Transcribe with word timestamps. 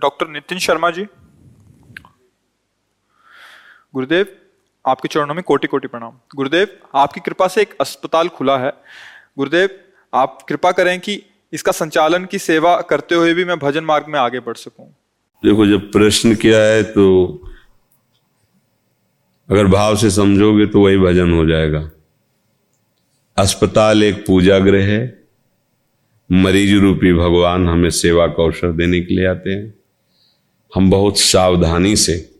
Doctor 0.00 0.28
Nitin 0.28 0.58
Sharma 0.58 0.90
ji. 0.90 1.04
गुरुदेव, 3.94 4.26
आपके 4.84 5.08
चरणों 5.08 5.34
में 5.34 5.42
कोटि 5.42 5.66
कोटि 5.66 5.88
प्रणाम। 5.88 6.12
गुरुदेव, 6.36 6.68
आपकी 6.94 7.20
कृपा 7.20 7.48
से 7.48 7.60
एक 7.62 7.74
अस्पताल 7.80 8.28
खुला 8.28 8.58
है। 8.58 8.72
गुरुदेव, 9.38 9.70
आप 10.12 10.38
कृपा 10.48 10.72
करें 10.72 10.98
कि 11.00 11.22
इसका 11.52 11.72
संचालन 11.72 12.24
की 12.24 12.38
सेवा 12.38 12.80
करते 12.80 13.14
हुए 13.14 13.34
भी 13.34 13.44
मैं 13.44 13.58
भजन 13.58 13.84
मार्ग 13.84 14.06
में 14.08 14.18
आगे 14.20 14.40
बढ़ 14.40 14.56
सकूँ। 14.56 14.86
देखो, 15.42 15.66
जब 15.66 15.90
प्रश्न 15.92 16.34
किया 16.34 16.60
है 16.60 16.82
तो 16.82 17.06
अगर 19.48 19.66
भाव 19.66 19.96
से 19.96 20.10
समझोगे 20.10 20.66
तो 20.66 20.84
वही 20.84 20.98
भजन 20.98 21.32
हो 21.32 21.44
जाएगा। 21.46 21.90
अस्पताल 23.36 24.02
एक 24.02 24.24
पूजा 24.26 24.58
गृह 24.58 24.86
है। 24.86 25.00
मरीज़ 26.30 26.74
रूपी 26.74 27.12
भगवान 27.12 27.68
हमें 27.68 27.90
सेवा 27.90 28.26
का 28.26 28.42
अवसर 28.42 28.72
देने 28.72 29.00
के 29.00 29.14
लिए 29.14 29.26
आते 29.26 29.50
हैं। 29.50 29.79
हम 30.74 30.90
बहुत 30.90 31.18
सावधानी 31.18 31.96
से 31.96 32.30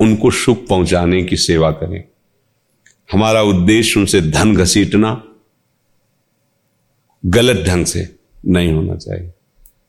उनको 0.00 0.30
सुख 0.30 0.66
पहुँचाने 0.66 1.22
की 1.22 1.36
सेवा 1.36 1.70
करें। 1.70 2.04
हमारा 3.12 3.42
उद्देश्य 3.42 4.00
उनसे 4.00 4.20
धन 4.20 4.54
घसीटना 4.54 5.24
गलत 7.26 7.66
ढंग 7.66 7.86
से 7.86 8.14
नहीं 8.46 8.72
होना 8.72 8.96
चाहिए। 8.96 9.30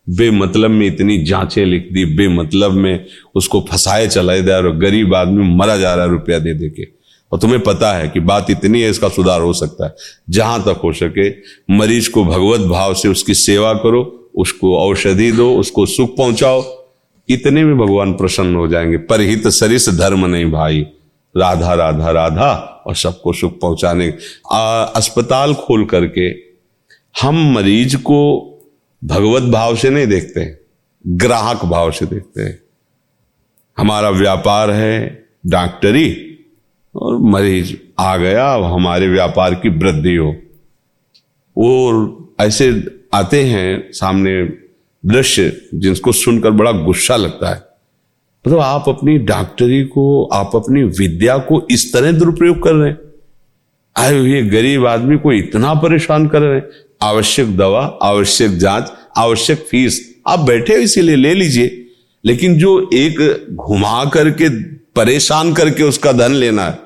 बेमतलब 0.09 0.71
में 0.71 0.87
इतनी 0.87 1.23
जांचें 1.23 1.65
लिख 1.65 1.89
दी, 1.91 2.05
बेमतलब 2.05 2.71
में 2.71 3.05
उसको 3.35 3.65
फंसाए 3.71 4.07
चलाए 4.07 4.43
जा 4.43 4.59
रहा 4.59 4.73
गरीब 4.73 5.15
आदमी 5.15 5.55
मरा 5.55 5.77
जा 5.77 5.95
रहा 5.95 6.05
है 6.05 6.11
रुपया 6.11 6.39
दे 6.39 6.53
दे 6.53 6.69
के। 6.69 6.87
और 7.31 7.39
तुम्हें 7.39 7.59
पता 7.59 7.93
है 7.93 8.09
कि 8.09 8.19
बात 8.19 8.49
इतनी 8.49 8.81
है, 8.81 8.89
इसका 8.89 9.09
सुधार 9.09 9.41
हो 9.41 9.53
सकता 9.53 9.85
है। 9.85 9.95
जहाँ 10.29 10.61
तक 10.61 10.81
हो 10.83 10.93
सके, 10.93 11.29
मरीज़ 11.73 12.09
को 12.09 12.25
भगवत 12.25 12.59
भाव 12.59 12.93
से 12.93 13.07
उसकी 13.07 13.33
सेवा 13.33 13.73
करो, 13.73 14.31
उसको 14.35 14.77
औषधि 14.77 15.31
दो, 15.31 15.55
उसको 15.55 15.85
सुख 15.85 16.17
पहुंचाओ 16.17 16.78
इतने 17.29 17.63
में 17.63 17.77
भगवान 17.77 18.13
प्रसन्न 18.13 18.55
हो 18.55 18.67
जाएँगे। 18.67 18.97
परहित 18.97 19.47
सरिस 19.47 19.89
धर्म 19.89 20.25
नहीं 20.25 20.45
भाई। 20.45 20.87
राधा 21.37 21.73
राधा 21.73 22.11
राधा 22.11 22.83
और 22.87 22.95
सबको 22.95 23.33
सुख 23.33 23.59
पहुँचाने। 23.59 24.07
अस्पताल 24.95 25.53
खोल 25.53 25.85
करके 25.85 26.29
हम 27.21 27.51
मरीज़ 27.53 27.97
को 27.97 28.45
भगवत 29.03 29.43
भाव 29.43 29.75
से 29.75 29.89
नहीं 29.89 30.07
देखते 30.07 30.59
ग्राहक 31.07 31.65
भाव 31.65 31.91
से 31.91 32.05
देखते 32.05 32.41
हैं। 32.41 32.59
हमारा 33.77 34.09
व्यापार 34.09 34.71
है 34.71 35.25
डॉक्टरी 35.47 36.25
और 36.95 37.17
मरीज़ 37.17 37.77
आ 37.99 38.17
गया, 38.17 38.53
अब 38.53 38.63
हमारे 38.63 39.07
व्यापार 39.07 39.55
की 39.55 39.69
वृद्धि 39.69 40.15
हो। 40.15 40.35
और 41.57 42.17
ऐसे 42.39 42.83
आते 43.13 43.43
हैं 43.43 43.91
सामने 43.91 44.43
दृश्य 45.05 45.61
जिसको 45.75 46.11
सुनकर 46.11 46.51
बड़ा 46.51 46.71
गुस्सा 46.71 47.15
लगता 47.15 47.49
है। 47.49 47.63
मतलब 48.47 48.59
आप 48.59 48.85
अपनी 48.87 49.17
डॉक्टरी 49.17 49.83
को, 49.83 50.23
आप 50.33 50.51
अपनी 50.55 50.83
विद्या 50.83 51.37
को 51.37 51.67
इस 51.71 51.93
तरह 51.93 52.11
दुरुपयोग 52.11 52.63
कर 52.63 52.73
रहे 52.73 52.89
हैं। 52.89 52.97
आए 53.97 54.19
हुए 54.19 54.41
गरीब 54.41 54.85
आदमी 54.85 55.17
को 55.17 55.33
इतना 55.33 55.73
परेशान 55.73 56.27
कर 56.27 56.41
रहे 56.41 56.55
हैं। 56.55 56.69
आवश्यक 57.01 57.57
दवा, 57.57 57.99
आवश्यक 58.01 58.57
जाँच, 58.57 58.91
आवश्यक 59.17 59.67
फ़ीस, 59.71 60.15
आप 60.27 60.39
बैठे 60.39 60.73
हो 60.73 60.79
इसीलिए 60.79 61.15
ले 61.15 61.33
लीजिए। 61.33 61.85
लेकिन 62.25 62.57
जो 62.57 62.89
एक 62.93 63.45
घुमा 63.51 64.05
करके, 64.05 64.63
परेशान 64.73 65.53
करके 65.53 65.83
उसका 65.83 66.11
धन 66.11 66.31
लेना 66.31 66.63
है 66.63 66.79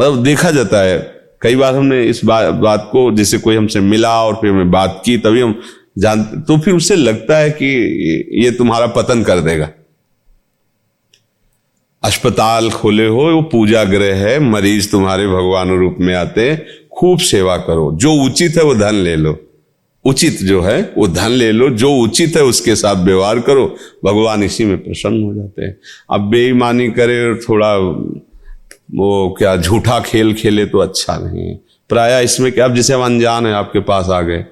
मतलब 0.00 0.22
देखा 0.22 0.50
जाता 0.50 0.80
है। 0.80 1.20
कई 1.42 1.56
बार 1.56 1.74
हमने 1.74 2.04
इस 2.04 2.24
बात 2.24 2.88
को, 2.92 3.12
जैसे 3.12 3.38
कोई 3.38 3.56
हमसे 3.56 3.80
मिला 3.80 4.24
और 4.24 4.34
फिर 4.34 4.50
हमें 4.50 4.70
बात 4.70 5.02
की, 5.04 5.18
तभी 5.18 5.40
हम 5.40 5.60
जान 5.98 6.22
तो 6.22 6.58
फिर 6.58 6.74
उसे 6.74 6.96
लगता 6.96 7.38
है 7.38 7.50
कि 7.50 7.66
ये 8.32 8.50
तुम्हारा 8.50 8.86
पतन 8.86 9.22
कर 9.22 9.40
देगा। 9.40 9.70
अस्पताल 12.04 12.70
खोले 12.70 13.06
हो, 13.06 13.22
वो 13.22 13.42
पूजा 13.42 13.84
ग्रह 13.84 14.14
है, 14.14 14.40
मरीज़ 14.40 14.90
तुम्हारे 14.90 15.26
भगवान 15.26 15.78
रूप 15.78 15.96
में 16.00 16.14
आते 16.14 16.50
हैं, 16.50 16.66
खूब 16.92 17.18
सेवा 17.18 17.56
करो। 17.56 17.92
जो 17.94 18.12
उचित 18.12 18.56
है 18.56 18.64
वो 18.64 18.74
धन 18.74 18.94
ले 18.94 19.16
लो। 19.16 19.40
उचित 20.04 20.38
जो 20.38 20.62
है, 20.62 20.92
वो 20.98 21.08
धन 21.08 21.30
ले 21.30 21.52
लो। 21.52 21.70
जो 21.70 21.92
उचित 21.92 22.36
है 22.36 22.42
उसके 22.42 22.76
साथ 22.76 23.04
व्यवहार 23.04 23.40
करो। 23.40 23.76
भगवान 24.04 24.42
इसी 24.42 24.64
में 24.64 24.78
प्रसन्न 24.78 25.22
हो 25.22 25.34
जाते 25.34 25.64
हैं। 25.64 25.80
अब 26.10 26.20
बेईमानी 26.20 26.90
करे 26.90 27.28
और 27.28 27.40
थोड़ा, 27.48 27.76
वो 28.94 29.34
क्या, 29.38 29.56
झूठा 29.56 30.00
खेल 30.00 30.34
खेले 30.34 30.66
तो 30.66 30.78
अच्छा 30.78 31.18
नहीं 31.18 31.48
है। 31.48 31.60
प्राय 31.88 32.24
इसमें 32.24 32.52
क्या, 32.52 32.64
अब 32.64 32.74
जैसे 32.74 32.94
हम 32.94 33.04
अनजान 33.04 33.46
है, 33.46 33.52
आपके 33.52 33.80
पास 33.80 34.08
आ 34.08 34.20
गए। 34.20 34.44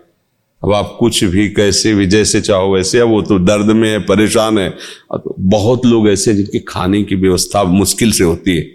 अब 0.62 0.72
आप 0.74 0.96
कुछ 1.00 1.22
भी 1.24 1.48
कैसे 1.50 1.94
भी, 1.94 2.06
जैसे 2.06 2.41
चाहो 2.41 2.72
वैसे। 2.72 2.98
अब 2.98 3.08
वो 3.08 3.20
तो 3.22 3.38
दर्द 3.41 3.71
में 3.72 3.88
है, 3.91 3.98
परेशान 4.00 4.59
है। 4.59 4.68
तो 5.15 5.34
बहुत 5.41 5.86
लोग 5.86 6.09
ऐसे 6.09 6.34
जिनके 6.34 6.59
खाने 6.68 7.03
की 7.03 7.15
व्यवस्था 7.16 7.62
मुश्किल 7.65 8.12
से 8.12 8.24
होती 8.24 8.56
है। 8.56 8.66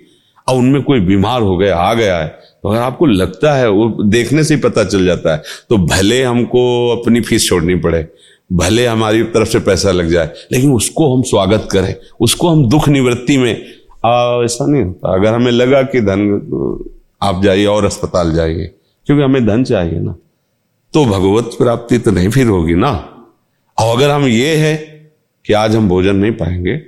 अब 0.47 0.55
उनमें 0.55 0.81
कोई 0.83 0.99
बीमार 1.01 1.41
हो 1.41 1.57
गया, 1.57 1.75
आ 1.77 1.93
गया 1.93 2.17
है 2.17 2.27
तो 2.63 2.69
अगर 2.69 2.79
आपको 2.79 3.05
लगता 3.05 3.53
है, 3.53 3.69
वो 3.69 4.03
देखने 4.05 4.43
से 4.43 4.55
ही 4.55 4.61
पता 4.61 4.83
चल 4.83 5.05
जाता 5.05 5.33
है 5.33 5.41
तो 5.69 5.77
भले 5.79 6.21
हमको 6.23 6.61
अपनी 6.91 7.21
फ़ीस 7.21 7.47
छोड़नी 7.47 7.75
पड़े, 7.77 8.07
भले 8.53 8.85
हमारी 8.85 9.23
तरफ़ 9.25 9.49
से 9.49 9.59
पैसा 9.61 9.91
लग 9.91 10.09
जाए, 10.09 10.29
लेकिन 10.51 10.71
उसको 10.71 11.15
हम 11.15 11.21
स्वागत 11.23 11.67
करें, 11.71 11.95
उसको 12.19 12.49
हम 12.49 12.67
दुख 12.69 12.87
निवृत्ति 12.89 13.37
में 13.37 13.51
ऐसा 13.51 14.65
नहीं 14.65 14.83
होता। 14.83 15.13
अगर 15.13 15.33
हमें 15.33 15.51
लगा 15.51 15.81
कि 15.83 16.01
धन, 16.01 16.21
आप 17.21 17.43
जाइए 17.43 17.65
और 17.65 17.85
अस्पताल 17.85 18.33
जाइए, 18.35 18.71
क्योंकि 19.07 19.23
हमें 19.23 19.45
धन 19.47 19.63
चाहिए 19.63 19.99
ना। 19.99 20.15
तो 20.93 21.05
भगवत 21.05 21.43
प्राप्ति 21.57 21.97
तो 21.97 22.11
नहीं 22.11 22.29
फिर 22.29 22.47
होगी 22.47 22.73
ना। 22.73 22.89
और 23.79 23.97
अगर 23.97 24.09
हम 24.09 24.23
ये 24.23 24.55
है 24.55 24.75
कि 25.45 25.53
आज 25.53 25.75
हम 25.75 25.89
भोजन 25.89 26.15
नहीं 26.15 26.31
पाएँगे, 26.31 26.81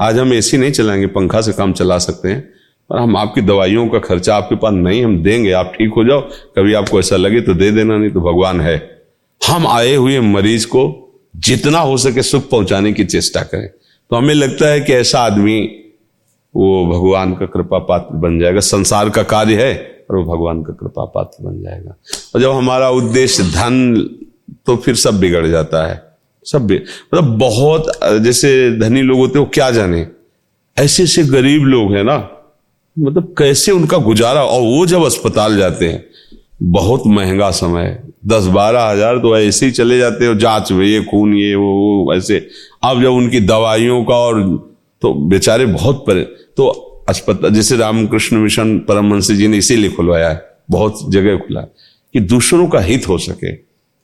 आज 0.00 0.18
हम 0.18 0.32
एसी 0.32 0.56
नहीं 0.56 0.72
चलाएँगे, 0.72 1.06
पंखा 1.06 1.40
से 1.40 1.52
काम 1.52 1.72
चला 1.72 1.98
सकते 1.98 2.28
हैं 2.28 2.48
और 2.90 2.98
हम 2.98 3.16
आपकी 3.16 3.40
दवाइयों 3.40 3.88
का 3.88 3.98
खर्चा 3.98 4.36
आपके 4.36 4.56
पास 4.56 4.72
नहीं, 4.72 5.04
हम 5.04 5.22
देंगे, 5.22 5.52
आप 5.52 5.72
ठीक 5.78 5.90
हो 5.96 6.04
जाओ, 6.04 6.20
कभी 6.56 6.74
आपको 6.74 6.98
ऐसा 6.98 7.16
लगे 7.16 7.40
तो 7.40 7.54
दे 7.54 7.70
देना, 7.70 7.96
नहीं 7.96 8.10
तो 8.10 8.20
भगवान 8.20 8.60
है। 8.60 9.02
हम 9.48 9.66
आए 9.66 9.94
हुए 9.94 10.20
मरीज़ 10.20 10.66
को 10.66 11.04
जितना 11.36 11.78
हो 11.78 11.96
सके 11.96 12.22
सुख 12.22 12.50
पहुँचाने 12.50 12.92
की 12.92 13.04
चेष्टा 13.04 13.42
करें। 13.42 13.68
तो 14.10 14.16
हमें 14.16 14.34
लगता 14.34 14.68
है 14.68 14.80
कि 14.80 14.92
ऐसा 14.92 15.20
आदमी, 15.20 15.60
वो 16.56 16.86
भगवान 16.86 17.34
का 17.34 17.46
कृपा 17.46 17.78
पात्र 17.78 18.16
बन 18.16 18.38
जाएगा, 18.38 18.60
संसार 18.60 19.10
का 19.10 19.22
कार्य 19.22 19.66
है। 19.66 19.97
और 20.10 20.16
वो 20.16 20.24
भगवान 20.26 20.62
का 20.62 20.72
कृपा 20.74 21.04
पात्र 21.06 21.44
बन 21.44 21.62
जाएगा। 21.62 21.96
और 22.34 22.40
जब 22.40 22.50
हमारा 22.52 22.88
उद्देश्य 22.92 23.42
धन 23.44 23.94
तो 24.66 24.76
फिर 24.76 24.94
सब 24.96 25.18
बिगड़ 25.20 25.46
जाता 25.46 25.86
है। 25.86 26.02
सब 26.46 26.62
मतलब 26.64 27.36
बहुत 27.38 27.90
जैसे 28.22 28.50
धनी 28.78 29.02
लोग 29.02 29.18
होते 29.18 29.38
हैं 29.38 29.44
वो 29.44 29.50
क्या 29.54 29.70
जाने? 29.70 30.06
ऐसे 30.76 31.02
ऐसे 31.02 31.22
गरीब 31.24 31.64
लोग 31.64 31.92
हैं 31.94 32.04
ना। 32.04 32.16
मतलब 32.96 33.34
कैसे 33.38 33.72
उनका 33.72 33.98
गुजारा? 34.00 34.42
और 34.42 34.60
वो 34.62 34.86
जब 34.86 35.04
अस्पताल 35.04 35.56
जाते 35.56 35.88
हैं 35.88 36.04
बहुत 36.62 37.02
महँगा 37.06 37.50
समय। 37.52 38.02
दस 38.26 38.46
बारह 38.48 38.82
हज़ार 38.82 39.18
तो 39.18 39.36
ऐसे 39.38 39.66
ही 39.66 39.72
चले 39.72 39.98
जाते 39.98 40.24
हैं 40.24 40.38
जाँच 40.38 40.72
में 40.72 40.84
ये 40.86 41.02
खून 41.04 41.34
ये 41.34 41.54
वो, 41.54 41.66
वो 41.66 42.14
ऐसे। 42.14 42.38
अब 42.84 43.02
जब 43.02 43.10
उनकी 43.10 43.40
दवाइयों 43.42 44.02
का 44.04 44.14
और 44.16 44.42
तो 45.02 45.12
बेचारे 45.28 45.66
बहुत 45.66 46.04
परे 46.06 46.22
तो 46.56 46.66
अस्पताल, 47.08 47.50
जैसे 47.50 47.76
रामकृष्ण 47.76 48.36
मिशन 48.36 48.78
परमहंस 48.78 49.30
जी 49.32 49.48
ने 49.48 49.58
इसीलिए 49.58 49.90
खुलवाया 49.90 50.28
है, 50.28 50.42
बहुत 50.70 51.10
जगह 51.12 51.36
खुला 51.38 51.60
कि 52.14 52.20
दूसरों 52.22 52.66
का 52.68 52.80
हित 52.80 53.08
हो 53.08 53.18
सके। 53.20 53.52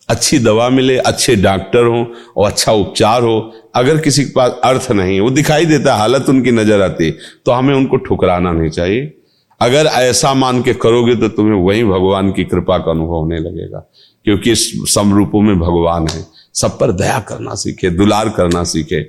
अच्छी 0.09 0.39
दवा 0.39 0.69
मिले, 0.71 0.97
अच्छे 0.99 1.35
डॉक्टर 1.37 1.85
हो 1.85 2.07
और 2.37 2.51
अच्छा 2.51 2.73
उपचार 2.75 3.23
हो, 3.23 3.53
अगर 3.75 3.99
किसी 3.99 4.25
के 4.25 4.31
पास 4.31 4.61
अर्थ 4.65 4.91
नहीं, 4.93 5.21
वो 5.21 5.31
दिखाई 5.33 5.67
देता 5.67 5.95
हालत 5.95 6.29
उनकी 6.29 6.51
नज़र 6.53 6.83
आती 6.83 7.11
तो 7.11 7.53
हमें 7.53 7.75
उनको 7.75 7.97
ठुकराना 7.99 8.53
नहीं 8.53 8.71
चाहिए। 8.71 9.13
अगर 9.61 9.87
ऐसा 9.87 10.33
मान 10.35 10.63
के 10.63 10.75
करोगे 10.77 11.15
तो 11.17 11.29
तुम्हें 11.31 11.61
वही 11.61 11.85
भगवान 11.85 12.31
की 12.33 12.45
कृपा 12.45 12.79
का 12.79 12.91
अनुभव 12.91 13.15
होने 13.15 13.39
लगेगा, 13.39 13.79
क्योंकि 14.27 14.53
इस 14.53 14.73
समरूपों 14.95 15.41
में 15.41 15.59
भगवान 15.59 16.09
है। 16.09 16.25
सब 16.55 16.79
पर 16.79 16.93
दया 16.93 17.19
करना 17.21 17.55
सीखे, 17.55 17.91
दुलार 17.91 18.29
करना 18.29 18.63
सीखे। 18.65 19.01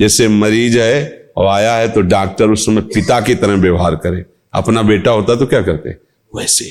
जैसे 0.00 0.28
मरीज़ 0.30 0.78
है 0.78 1.19
और 1.36 1.46
आया 1.46 1.74
है 1.74 1.88
तो 1.88 2.00
डॉक्टर 2.00 2.50
उस 2.50 2.66
समय 2.66 2.80
पिता 2.94 3.20
की 3.20 3.34
तरह 3.34 3.54
व्यवहार 3.54 3.94
करे। 3.94 4.24
अपना 4.54 4.82
बेटा 4.82 5.10
होता 5.10 5.34
तो 5.34 5.46
क्या 5.46 5.62
करते? 5.62 5.90
वैसे। 6.32 6.64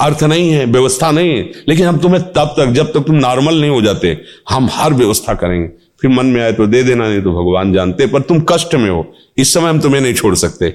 अर्थ 0.00 0.22
नहीं 0.22 0.50
है, 0.50 0.64
व्यवस्था 0.64 1.10
नहीं 1.10 1.30
है। 1.30 1.50
लेकिन 1.68 1.86
हम 1.86 1.98
तुम्हें 1.98 2.22
तब 2.22 2.54
तक, 2.58 2.72
जब 2.72 2.92
तक 2.92 3.04
तुम 3.06 3.16
नॉर्मल 3.16 3.60
नहीं 3.60 3.70
हो 3.70 3.82
जाते, 3.82 4.16
हम 4.50 4.68
हर 4.72 4.94
व्यवस्था 4.94 5.34
करेंगे। 5.34 5.68
फिर 6.00 6.10
मन 6.10 6.26
में 6.26 6.40
आए 6.42 6.52
तो 6.52 6.66
दे 6.66 6.82
देना, 6.82 7.08
नहीं 7.08 7.22
तो 7.22 7.32
भगवान 7.32 7.72
जानते, 7.72 8.06
पर 8.06 8.20
तुम 8.20 8.40
कष्ट 8.40 8.74
में 8.74 8.90
हो। 8.90 9.14
इस 9.36 9.54
समय 9.54 9.68
हम 9.68 9.80
तुम्हें 9.80 10.00
नहीं 10.00 10.14
छोड़ 10.14 10.34
सकते। 10.34 10.68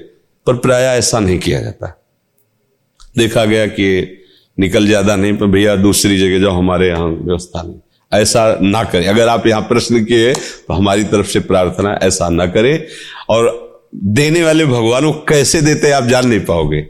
पर 0.46 0.56
प्राय 0.56 0.84
ऐसा 0.98 1.20
नहीं 1.20 1.38
किया 1.38 1.60
जाता। 1.60 1.98
देखा 3.16 3.44
गया 3.44 3.66
कि 3.66 4.18
निकल 4.58 4.86
ज़्यादा 4.86 5.16
नहीं, 5.16 5.36
पर 5.36 5.46
भैया 5.46 5.76
दूसरी 5.76 6.18
जगह 6.18 6.40
जाओ, 6.40 6.52
हमारे 6.52 6.88
यहाँ 6.88 7.06
व्यवस्था 7.06 7.62
नहीं। 7.62 7.80
ऐसा 8.12 8.58
ना 8.62 8.82
करें। 8.84 9.06
अगर 9.06 9.28
आप 9.28 9.46
यहाँ 9.46 9.62
प्रश्न 9.62 10.04
किए 10.04 10.32
तो 10.32 10.74
हमारी 10.74 11.04
तरफ़ 11.04 11.26
से 11.26 11.40
प्रार्थना, 11.40 11.98
ऐसा 12.02 12.28
ना 12.28 12.46
करें। 12.46 12.86
और 13.28 13.70
देने 13.94 14.42
वाले 14.42 14.64
भगवान 14.66 15.04
को 15.04 15.12
कैसे 15.28 15.60
देते 15.62 15.90
आप 15.90 16.04
जान 16.04 16.28
नहीं 16.28 16.40
पाओगे। 16.40 16.86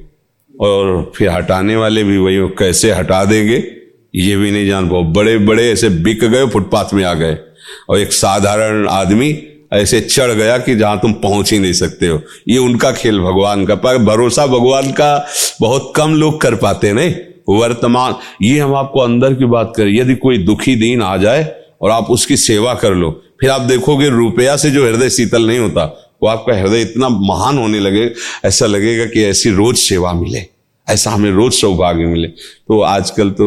और 0.54 1.12
फिर 1.16 1.28
हटाने 1.30 1.76
वाले 1.76 2.04
भी 2.04 2.18
वही 2.18 2.48
कैसे 2.58 2.92
हटा 2.92 3.24
देंगे, 3.24 3.56
ये 4.14 4.36
भी 4.36 4.50
नहीं 4.50 4.68
जान 4.68 4.88
पाओ। 4.88 5.02
बड़े 5.04 5.38
बड़े 5.38 5.70
ऐसे 5.72 5.88
बिक 5.88 6.24
गए, 6.24 6.46
फुटपाथ 6.46 6.94
में 6.94 7.04
आ 7.04 7.14
गए। 7.14 7.36
और 7.88 7.98
एक 7.98 8.12
साधारण 8.12 8.86
आदमी 8.88 9.42
ऐसे 9.72 10.00
चढ़ 10.00 10.30
गया 10.30 10.56
कि 10.58 10.74
जहाँ 10.74 10.98
तुम 10.98 11.12
पहुँच 11.12 11.52
ही 11.52 11.58
नहीं 11.58 11.72
सकते 11.72 12.06
हो। 12.06 12.20
ये 12.48 12.58
उनका 12.58 12.90
खेल 12.92 13.18
भगवान 13.20 13.64
का, 13.66 13.74
पर 13.74 13.98
भरोसा 13.98 14.46
भगवान 14.46 14.90
का 14.92 15.26
बहुत 15.60 15.92
कम 15.96 16.14
लोग 16.14 16.40
कर 16.40 16.54
पाते 16.54 16.92
नहीं? 16.92 17.14
वर्तमान। 17.48 18.14
ये 18.42 18.58
हम 18.58 18.74
आपको 18.74 19.00
अंदर 19.00 19.34
की 19.34 19.44
बात 19.46 19.72
करें। 19.76 19.92
यदि 19.92 20.14
कोई 20.14 20.38
दुखी 20.38 20.76
दिन 20.76 21.02
आ 21.02 21.16
जाए 21.16 21.52
और 21.82 21.90
आप 21.90 22.10
उसकी 22.10 22.36
सेवा 22.36 22.74
कर 22.74 22.94
लो, 22.94 23.10
फिर 23.40 23.50
आप 23.50 23.60
देखोगे 23.60 24.08
रुपया 24.08 24.56
से 24.56 24.70
जो 24.70 24.86
हृदय 24.86 25.10
शीतल 25.10 25.46
नहीं 25.46 25.58
होता, 25.58 25.84
वो 26.22 26.28
आपका 26.28 26.54
हृदय 26.54 26.80
इतना 26.80 27.08
महान 27.08 27.58
होने 27.58 27.80
लगे, 27.80 28.10
ऐसा 28.44 28.66
लगेगा 28.66 29.06
कि 29.06 29.24
ऐसी 29.24 29.50
रोज 29.50 29.76
सेवा 29.76 30.12
मिले, 30.12 30.44
ऐसा 30.86 31.10
हमें 31.10 31.30
रोज 31.30 31.52
सौभाग्य 31.52 32.04
मिले। 32.04 32.28
तो 32.28 32.80
आजकल 32.80 33.30
तो 33.30 33.46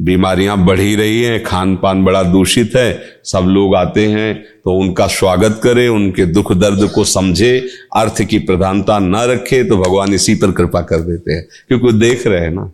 बीमारियाँ 0.00 0.56
बढ़ 0.66 0.80
ही 0.80 0.94
रही 0.96 1.22
हैं 1.22 1.42
खान 1.42 1.74
पान 1.76 2.04
बड़ा 2.04 2.22
दूषित 2.22 2.72
है, 2.76 3.02
सब 3.24 3.44
लोग 3.48 3.74
आते 3.76 4.06
हैं 4.06 4.34
तो 4.64 4.78
उनका 4.78 5.06
स्वागत 5.08 5.60
करें, 5.62 5.88
उनके 5.88 6.24
दुख 6.26 6.52
दर्द 6.52 6.90
को 6.90 7.04
समझे, 7.04 7.58
अर्थ 7.96 8.22
की 8.22 8.38
प्रधानता 8.38 8.98
न 8.98 9.16
रखे 9.24 9.62
तो 9.64 9.76
भगवान 9.76 10.14
इसी 10.14 10.34
पर 10.34 10.50
कृपा 10.52 10.80
कर 10.82 11.00
देते 11.02 11.32
हैं। 11.32 11.46
क्योंकि 11.68 11.92
देख 11.98 12.26
रहे 12.26 12.40
हैं 12.40 12.50
ना। 12.50 12.70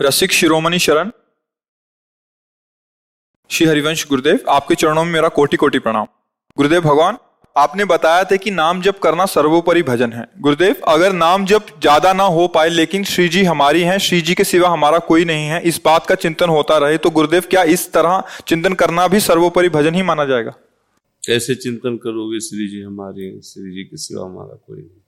रसिक 0.00 0.32
शिरोमणि 0.32 0.78
शरण। 0.78 1.10
श्री 3.50 3.66
हरिवंश 3.66 4.06
गुरुदेव, 4.08 4.38
आपके 4.48 4.74
चरणों 4.74 5.04
में 5.04 5.12
मेरा 5.12 5.28
कोटि 5.28 5.56
कोटि 5.56 5.78
प्रणाम। 5.78 6.06
गुरुदेव 6.56 6.80
भगवान, 6.80 7.16
आपने 7.56 7.84
बताया 7.84 8.24
था 8.24 8.36
कि 8.36 8.50
नाम 8.50 8.80
जप 8.82 8.98
करना 8.98 9.26
सर्वोपरि 9.26 9.82
भजन 9.82 10.12
है। 10.12 10.24
गुरुदेव, 10.40 10.74
अगर 10.88 11.12
नाम 11.12 11.44
जप 11.46 11.66
ज़्यादा 11.80 12.12
ना 12.12 12.24
हो 12.24 12.46
पाए, 12.48 12.68
लेकिन 12.68 13.04
श्री 13.04 13.28
जी 13.28 13.42
हमारी 13.44 13.82
हैं, 13.82 13.98
श्री 13.98 14.20
जी 14.20 14.34
के 14.34 14.44
सिवा 14.44 14.68
हमारा 14.68 14.98
कोई 14.98 15.24
नहीं 15.24 15.46
है, 15.46 15.60
इस 15.62 15.80
बात 15.84 16.06
का 16.06 16.14
चिंतन 16.14 16.48
होता 16.48 16.78
रहे 16.78 16.98
तो 16.98 17.10
गुरुदेव, 17.10 17.42
क्या 17.50 17.62
इस 17.62 17.92
तरह 17.92 18.22
चिंतन 18.46 18.74
करना 18.74 19.06
भी 19.08 19.20
सर्वोपरि 19.20 19.68
भजन 19.68 19.94
ही 19.94 20.02
माना 20.02 20.24
जाएगा? 20.24 20.54
कैसे 21.22 21.54
चिंतन 21.54 21.96
करोगे 21.96 22.40
श्री 22.40 22.68
जी 22.68 22.80
हमारे, 22.82 23.40
श्री 23.40 23.70
जी 23.72 23.84
के 23.84 23.96
सिवा 23.96 24.24
हमारा 24.24 24.56
कोई 24.56 24.78
नहीं? 24.78 25.00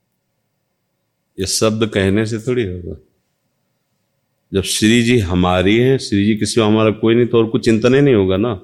ये 1.38 1.46
शब्द 1.46 1.86
कहने 1.86 2.26
से 2.26 2.38
थोड़ी 2.38 2.66
होगा। 2.66 2.96
जब 4.54 4.62
श्री 4.62 5.02
जी 5.02 5.18
हमारी 5.18 5.78
है, 5.78 5.98
श्री 5.98 6.24
जी 6.24 6.36
किसी 6.36 6.60
हमारा 6.60 6.90
कोई 6.90 7.14
नहीं 7.14 7.26
तो 7.26 7.38
और 7.38 7.46
कुछ 7.46 7.64
चिंतन 7.64 7.94
ही 7.94 8.00
नहीं 8.00 8.14
होगा 8.14 8.36
ना? 8.36 8.60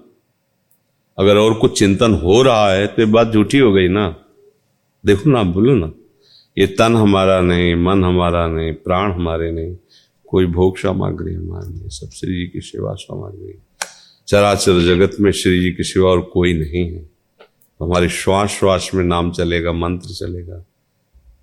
अगर 1.19 1.37
और 1.37 1.55
कुछ 1.55 1.79
चिंतन 1.79 2.14
हो 2.14 2.43
रहा 2.43 2.73
है 2.73 2.87
तो 2.87 3.02
ये 3.02 3.06
बात 3.06 3.32
झूठी 3.32 3.58
हो 3.58 3.73
गई 3.73 3.88
ना? 3.88 4.17
देखो 5.06 5.31
ना, 5.31 5.43
बोलो 5.43 5.75
ना। 5.75 5.93
ये 6.58 6.67
तन 6.67 6.96
हमारा 6.96 7.40
नहीं, 7.40 7.75
मन 7.75 8.05
हमारा 8.05 8.46
नहीं, 8.46 8.73
प्राण 8.73 9.12
हमारे 9.12 9.50
नहीं, 9.52 9.76
कोई 10.26 10.46
भोग 10.46 10.79
सामग्री 10.79 11.35
हमारे 11.35 11.69
नहीं, 11.69 11.88
सब 11.88 12.11
श्री 12.11 12.35
जी 12.35 12.46
की 12.46 12.61
सेवा 12.61 12.94
सामग्री 12.94 13.55
चराचर 14.29 14.81
जगत 14.81 15.17
में 15.20 15.32
श्री 15.32 15.61
जी 15.61 15.70
की 15.73 15.85
सेवा 15.85 16.11
और 16.11 16.20
कोई 16.20 16.52
नहीं 16.52 16.93
है। 16.93 17.11
हमारे 17.82 18.08
श्वास 18.08 18.50
श्वास 18.50 18.90
में 18.94 19.05
नाम 19.05 19.31
चलेगा, 19.31 19.73
मंत्र 19.73 20.08
चलेगा। 20.08 20.56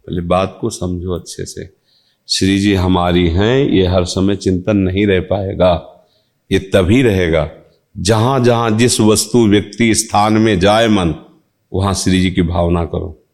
पहले 0.06 0.22
बात 0.22 0.58
को 0.62 0.70
समझो 0.70 1.12
अच्छे 1.12 1.46
से। 1.46 1.85
श्री 2.28 2.60
जी 2.60 2.74
हमारी 2.74 3.28
हैं, 3.28 3.70
ये 3.70 3.88
हर 3.88 4.06
समय 4.06 4.36
चिंतन 4.36 4.78
नहीं 4.78 5.08
रह 5.08 5.20
पाएगा, 5.20 6.06
ये 6.52 6.60
तभी 6.60 7.02
रहेगा। 7.02 7.52
जहाँ 7.98 8.44
जहाँ 8.44 8.72
जिस 8.72 9.00
वस्तु 9.00 9.48
व्यक्ति 9.48 9.96
स्थान 9.96 10.34
में 10.34 10.60
जाए 10.60 10.88
मन, 10.88 11.16
वहाँ 11.74 11.94
श्री 11.94 12.22
जी 12.22 12.32
की 12.32 12.42
भावना 12.42 12.86
करो। 12.86 13.26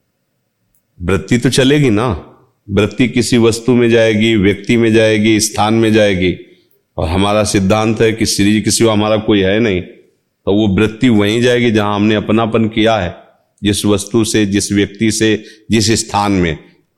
वृत्ति 1.01 1.37
तो 1.37 1.49
चलेगी 1.49 1.89
ना? 1.89 2.07
वृत्ति 2.69 3.07
किसी 3.07 3.37
वस्तु 3.37 3.71
में 3.71 3.89
जाएगी, 3.89 4.35
व्यक्ति 4.35 4.77
में 4.77 4.93
जाएगी, 4.93 5.39
स्थान 5.39 5.73
में 5.73 5.93
जाएगी। 5.93 6.35
और 6.97 7.07
हमारा 7.09 7.43
सिद्धांत 7.43 8.01
है 8.01 8.13
कि 8.13 8.25
श्री 8.25 8.53
जी 8.53 8.61
किसी 8.61 8.85
हमारा 8.85 9.17
कोई 9.17 9.39
है 9.39 9.59
नहीं 9.59 9.81
तो 9.81 10.53
वो 10.53 10.67
वृत्ति 10.67 11.09
वहीं 11.09 11.41
जाएगी 11.41 11.71
जहाँ 11.71 11.95
हमने 11.95 12.15
अपनापन 12.15 12.67
किया 12.67 12.97
है। 12.97 13.15
जिस 13.63 13.85
वस्तु 13.85 14.23
से, 14.23 14.45
जिस 14.45 14.71
व्यक्ति 14.71 15.11
से, 15.11 15.43
जिस 15.71 15.91
स्थान 15.91 16.31
में। 16.31 16.57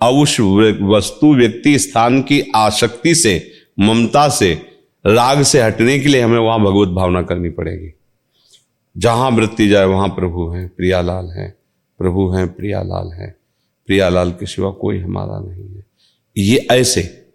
उस 0.10 0.40
वस्तु, 0.82 1.36
व्यक्ति, 1.36 1.80
स्थान 1.80 2.22
की 2.22 2.52
आसक्ति 2.56 3.16
से, 3.16 3.52
ममता 3.80 4.30
से, 4.30 4.62
राग 5.08 5.42
से 5.42 5.62
हटने 5.62 6.00
के 6.00 6.08
लिए 6.08 6.22
हमें 6.22 6.40
वहाँ 6.40 6.60
भगवत 6.60 6.88
भावना 6.88 7.22
करनी 7.22 7.50
पड़ेगी। 7.50 7.94
जहाँ 8.98 9.32
वृत्ति 9.32 9.68
जाए, 9.68 9.86
वहाँ 9.86 10.08
प्रभु 10.08 10.50
हैं, 10.50 10.68
प्रियालाल 10.68 11.26
हैं। 11.26 11.56
प्रभु 12.00 12.30
हैं, 12.30 12.54
प्रियालाल 12.54 13.08
हैं। 13.08 13.36
प्रियालाल 13.88 14.32
के 14.32 14.46
सिवा 14.46 14.72
कोई 14.72 15.00
हमारा 15.00 15.40
नहीं 15.40 15.76
है। 15.76 15.84
ये 16.38 16.68
ऐसे 16.72 17.26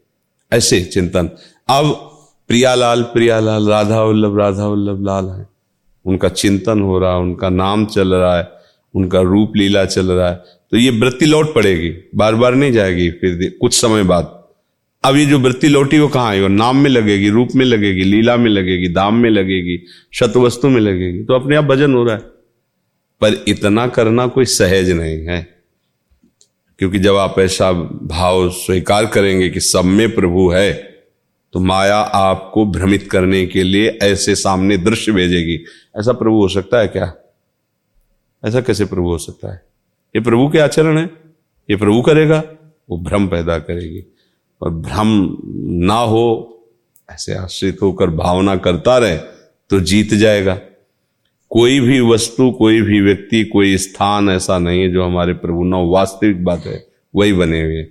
ऐसे 0.53 0.81
चिंतन। 0.81 1.31
अब 1.69 2.11
प्रियालाल 2.49 3.03
प्रियालाल, 3.03 3.69
राधा 3.69 4.03
वल्लभ 4.03 4.39
राधा 4.39 4.67
वल्लभ 4.67 5.05
लाल 5.05 5.29
है। 5.29 5.49
उनका 6.05 6.29
चिंतन 6.29 6.83
हो 6.83 6.99
रहा 6.99 7.13
है, 7.13 7.19
उनका 7.19 7.49
नाम 7.49 7.87
चल 7.87 8.15
रहा 8.15 8.39
है। 8.39 8.58
उनका 8.95 9.21
रूप 9.21 9.57
लीला 9.57 9.85
चल 9.85 10.13
रहा 10.13 10.31
है। 10.31 10.37
तो 10.71 10.77
ये 10.77 10.91
वृत्ति 10.91 11.27
लौट 11.27 11.55
पड़ेगी 11.55 12.11
बार 12.15 12.35
बार 12.35 12.55
नहीं 12.55 12.73
जाएगी, 12.73 13.11
फिर 13.11 13.59
कुछ 13.61 13.75
समय 13.75 14.03
बाद। 14.03 14.45
अब 15.05 15.17
ये 15.17 15.27
जो 15.27 15.39
वृत्ति 15.39 15.69
लौटी, 15.69 15.99
वो 15.99 16.09
कहाँ 16.09 16.31
आई? 16.31 16.41
वो 16.41 16.49
नाम 16.49 16.77
में 16.77 16.91
लगेगी, 16.91 17.29
रूप 17.29 17.49
में 17.57 17.65
लगेगी, 17.67 18.03
लीला 18.03 18.37
में 18.37 18.51
लगेगी, 18.51 18.89
दाम 18.89 19.15
में 19.15 19.31
लगेगी 19.31 19.85
शत 20.15 20.33
वस्तु 20.37 20.69
में 20.69 20.81
लगेगी। 20.81 21.25
तो 21.25 21.35
अपने 21.35 21.57
आप 21.57 21.65
भजन 21.65 21.95
हो 21.95 22.05
रहा 22.05 22.15
है। 22.15 22.21
पर 23.21 23.45
इतना 23.49 23.87
करना 23.87 24.27
कोई 24.27 24.45
सहज 24.45 24.91
नहीं 24.91 25.27
है। 25.27 25.59
क्योंकि 26.79 26.99
जब 26.99 27.17
आप 27.17 27.39
ऐसा 27.39 27.73
भाव 27.73 28.51
स्वीकार 28.51 29.07
करेंगे 29.07 29.49
कि 29.49 29.61
सब 29.61 29.85
में 29.85 30.15
प्रभु 30.15 30.49
है 30.49 30.73
तो 31.53 31.61
माया 31.61 31.97
आपको 31.97 32.65
भ्रमित 32.67 33.09
करने 33.11 33.47
के 33.47 33.63
लिए 33.63 33.99
ऐसे 34.03 34.35
सामने 34.35 34.77
दृश्य 34.77 35.13
भेजेगी। 35.13 35.55
ऐसा 35.99 36.13
प्रभु 36.13 36.37
हो 36.37 36.49
सकता 36.49 36.79
है 36.79 36.89
क्या? 36.89 37.15
ऐसा 38.45 38.61
कैसे 38.61 38.85
प्रभु 38.85 39.09
हो 39.09 39.19
सकता 39.19 39.53
है? 39.53 39.63
ये 40.17 40.23
प्रभु 40.23 40.49
के 40.49 40.59
आचरण 40.59 40.99
है। 40.99 41.11
ये 41.71 41.77
प्रभु 41.77 42.03
करेगा, 42.03 42.43
वो 42.91 42.99
भ्रम 42.99 43.27
पैदा 43.29 43.59
करेगी। 43.59 44.05
और 44.63 44.71
भ्रम 44.71 45.37
ना 45.87 45.99
हो, 45.99 46.55
ऐसे 47.11 47.35
आश्रित 47.35 47.83
होकर 47.83 48.11
भावना 48.11 48.57
करता 48.57 48.99
रहे 48.99 49.17
तो 49.71 49.81
जीत 49.81 50.15
जाएगा। 50.15 50.61
कोई 51.51 51.81
भी 51.81 52.01
वस्तु, 52.01 52.51
कोई 52.51 52.81
भी 52.83 53.01
व्यक्ति, 53.01 53.45
कोई 53.45 53.77
स्थान 53.79 54.29
ऐसा 54.29 54.59
नहीं 54.59 54.83
है 54.83 54.93
जो 54.93 55.05
हमारे 55.05 55.33
प्रभु 55.33 55.65
ना 55.65 55.79
वास्तविक 55.79 56.45
बात 56.45 56.67
है, 56.67 56.87
वही 57.15 57.33
बने 57.33 57.63
हुए 57.63 57.83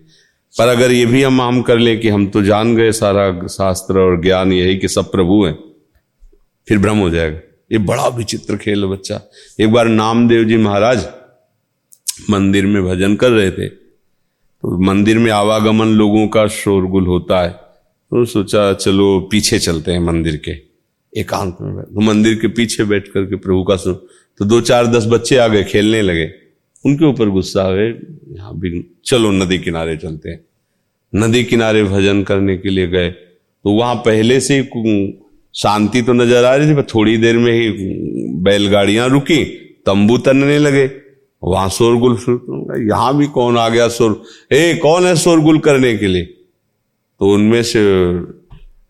पर 0.54 0.68
अगर 0.68 0.92
ये 0.92 1.06
भी 1.06 1.22
हम 1.24 1.42
हम 1.42 1.62
कर 1.62 1.78
ले 1.78 1.96
कि 1.98 2.10
हम 2.10 2.28
तो 2.28 2.42
जान 2.44 2.76
गए 2.76 2.92
सारा 2.92 3.48
शास्त्र 3.48 4.00
और 4.00 4.22
ज्ञान 4.22 4.52
यही 4.54 4.78
कि 4.78 4.88
सब 4.88 5.12
प्रभु 5.12 5.44
हैं, 5.46 5.58
फिर 6.68 6.78
भ्रम 6.78 6.98
हो 6.98 7.10
जाएगा। 7.10 7.40
ये 7.72 7.78
बड़ा 7.80 8.08
विचित्र 8.08 8.58
खेल 8.58 8.86
बच्चा। 8.86 9.20
एक 9.60 9.72
बार 9.72 9.88
नामदेव 9.88 10.44
जी 10.44 10.58
महाराज 10.58 11.06
मंदिर 12.30 12.66
में 12.66 12.84
भजन 12.84 13.16
कर 13.16 13.32
रहे 13.32 13.52
थे 13.52 13.68
तो 13.68 14.78
मंदिर 14.84 15.18
में 15.18 15.32
आवागमन 15.32 15.88
लोगों 15.94 16.28
का 16.28 16.46
शोरगुल 16.54 17.06
होता 17.08 17.42
है 17.42 17.50
तो 17.50 18.24
सोचा 18.26 18.72
चलो 18.74 19.20
पीछे 19.32 19.60
चलते 19.60 19.92
हैं 19.92 20.00
मंदिर 20.02 20.36
के, 20.38 20.52
एकांत 21.14 21.58
में 21.62 21.84
तो 21.84 22.02
मंदिर 22.02 22.36
के 22.36 22.48
पीछे 22.50 22.84
बैठ 22.86 23.08
करके 23.08 23.36
प्रभु 23.38 23.64
का 23.64 23.76
सुन 23.78 23.94
तो 24.40 24.46
दो 24.46 24.60
चार 24.62 24.88
दस 24.88 25.06
बच्चे 25.08 25.38
आ 25.38 25.48
गए, 25.48 25.64
खेलने 25.64 26.02
लगे। 26.02 26.30
उनके 26.86 27.06
ऊपर 27.06 27.30
गुस्सा 27.30 27.70
गए, 27.72 27.88
यहाँ 28.30 28.54
भी 28.56 28.84
चलो 29.06 29.32
नदी 29.34 29.58
किनारे 29.60 29.96
चलते 29.98 30.30
हैं। 30.30 30.40
नदी 31.14 31.44
किनारे 31.44 31.84
भजन 31.84 32.24
करने 32.24 32.58
के 32.58 32.70
लिए 32.70 32.88
गए 32.88 33.10
तो 33.10 33.72
वहाँ 33.72 33.96
पहले 33.98 34.40
से 34.40 34.62
शांति 35.58 36.02
तो 36.02 36.14
नज़र 36.14 36.46
आ 36.46 36.56
रही 36.56 36.70
थी, 36.70 36.76
पर 36.76 36.84
थोड़ी 36.86 37.18
देर 37.18 37.38
में 37.38 37.52
ही 37.52 37.70
बैलगाड़ियाँ 38.44 39.08
रुकी, 39.10 39.44
तंबू 39.86 40.18
तनने 40.20 40.58
लगे। 40.60 40.90
वहाँ 41.44 41.70
शोरगुल 41.70 42.18
यहाँ 42.84 43.18
भी 43.18 43.28
कौन 43.30 43.58
आ 43.58 43.68
गया 43.70 43.88
शोर 43.90 44.22
ए, 44.52 44.80
कौन 44.82 45.06
है 45.06 45.16
शोरगुल 45.16 45.60
करने 45.60 45.96
के 45.98 46.08
लिए? 46.08 46.24
तो 46.24 47.34
उनमें 47.34 47.62
से 47.64 47.82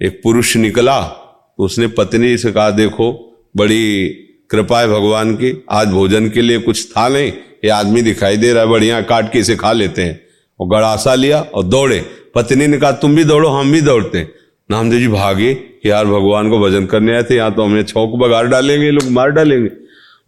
एक 0.01 0.19
पुरुष 0.23 0.55
निकला 0.57 1.01
तो 1.01 1.63
उसने 1.63 1.87
पत्नी 1.89 2.37
से 2.37 2.51
कहा, 2.51 2.69
देखो, 2.71 3.11
बड़ी 3.55 4.07
कृपा 4.51 4.79
है 4.79 4.87
भगवान 4.87 5.33
की, 5.35 5.51
आज 5.71 5.87
भोजन 5.89 6.29
के 6.29 6.41
लिए 6.41 6.57
कुछ 6.59 6.91
था 6.91 7.07
नहीं, 7.09 7.31
ये 7.65 7.69
आदमी 7.71 8.01
दिखाई 8.01 8.37
दे 8.37 8.51
रहा 8.53 8.63
है, 8.63 8.69
बढ़िया 8.69 9.01
काट 9.03 9.31
के 9.33 9.39
इसे 9.39 9.55
खा 9.55 9.71
लेते 9.73 10.01
हैं। 10.01 10.19
और 10.59 10.67
गड़ासा 10.67 11.13
लिया 11.15 11.39
और 11.41 11.63
दौड़े। 11.65 11.99
पत्नी 12.35 12.67
ने 12.67 12.77
कहा, 12.77 12.91
तुम 12.93 13.15
भी 13.15 13.23
दौड़ो, 13.23 13.49
हम 13.49 13.71
भी 13.71 13.81
दौड़ते 13.81 14.17
हैं। 14.17 14.29
नामदेव 14.71 14.99
जी 14.99 15.07
भागे, 15.07 15.69
यार 15.85 16.05
भगवान 16.05 16.49
को 16.49 16.59
भजन 16.59 16.85
करने 16.85 17.15
आए 17.15 17.23
थे, 17.23 17.35
यहाँ 17.35 17.53
तो 17.53 17.63
हमें 17.63 17.83
छौक 17.83 18.09
बगाड़ 18.09 18.47
डालेंगे 18.47 18.91
लोग 18.91 19.11
मार 19.11 19.29
डालेंगे। 19.29 19.69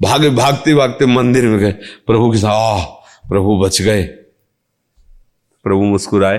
भागे, 0.02 0.30
भागते 0.30 0.76
भागते 0.76 1.06
मंदिर 1.06 1.46
में 1.46 1.60
गए। 1.60 1.72
प्रभु 2.08 2.32
के 2.32 2.38
साथ, 2.38 2.50
आह, 2.50 2.86
प्रभु 3.30 3.60
बच 3.60 3.82
गए। 3.82 4.04
प्रभु 5.64 5.82
मुस्कुराए। 5.82 6.38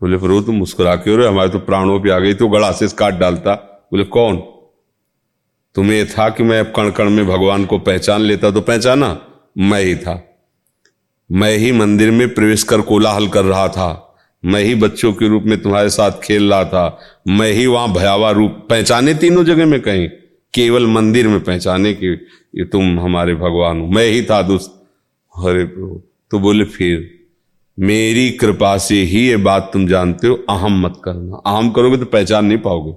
बोले, 0.00 0.16
प्रभु, 0.16 0.40
तुम 0.40 0.54
मुस्कुरा 0.54 0.96
क्यों 0.96 1.18
रहे? 1.18 1.28
हमारे 1.28 1.48
तो 1.48 1.58
प्राणों 1.58 2.00
पे 2.00 2.10
आ 2.10 2.18
गई 2.18 2.34
तो 2.34 2.48
गड़ा 2.48 2.72
से 2.72 2.88
काट 2.88 3.14
डालता। 3.14 3.54
बोले, 3.92 4.04
कौन? 4.04 4.36
तुम्हें 5.74 6.06
था 6.06 6.28
कि 6.28 6.42
मैं 6.42 6.72
कण 6.72 6.90
कण 6.90 7.10
में 7.10 7.26
भगवान 7.26 7.64
को 7.64 7.78
पहचान 7.78 8.20
लेता 8.20 8.50
तो 8.50 8.60
पहचाना? 8.60 9.26
मैं 9.58 9.82
ही 9.82 9.94
था। 9.94 10.40
मैं 11.32 11.56
ही 11.56 11.72
मंदिर 11.72 12.10
में 12.10 12.34
प्रवेश 12.34 12.62
कर 12.62 12.80
कोलाहल 12.80 13.28
कर 13.28 13.44
रहा 13.44 13.68
था। 13.68 14.09
मैं 14.44 14.62
ही 14.64 14.74
बच्चों 14.74 15.12
के 15.12 15.28
रूप 15.28 15.42
में 15.42 15.60
तुम्हारे 15.62 15.90
साथ 15.90 16.20
खेल 16.22 16.50
रहा 16.50 16.64
था। 16.64 16.98
मैं 17.28 17.50
ही 17.52 17.66
वहाँ 17.66 17.92
भयावा 17.92 18.30
रूप, 18.30 18.66
पहचाने 18.70 19.14
तीनों 19.14 19.44
जगह 19.44 19.66
में 19.66 19.80
कहीं, 19.80 20.08
केवल 20.54 20.86
मंदिर 20.86 21.28
में 21.28 21.40
पहचाने 21.40 21.92
कि 21.94 22.06
ये 22.54 22.64
तुम 22.64 23.00
हमारे 23.00 23.34
भगवान 23.34 23.80
हो। 23.80 23.86
मैं 23.86 24.06
ही 24.06 24.22
था 24.22 24.40
दुष्ट। 24.42 24.70
हरे 25.34 25.64
प्रभु 25.64 26.00
तो 26.30 26.38
बोले 26.38 26.64
फिर, 26.64 27.10
मेरी 27.78 28.30
कृपा 28.30 28.76
से 28.78 29.02
ही 29.02 29.26
ये 29.28 29.36
बात 29.36 29.70
तुम 29.72 29.86
जानते 29.86 30.28
हो, 30.28 30.34
अहम 30.50 30.80
मत 30.80 31.00
करना। 31.04 31.36
अहम 31.46 31.70
करोगे 31.70 31.96
तो 31.96 32.04
पहचान 32.04 32.44
नहीं 32.44 32.58
पाओगे। 32.58 32.92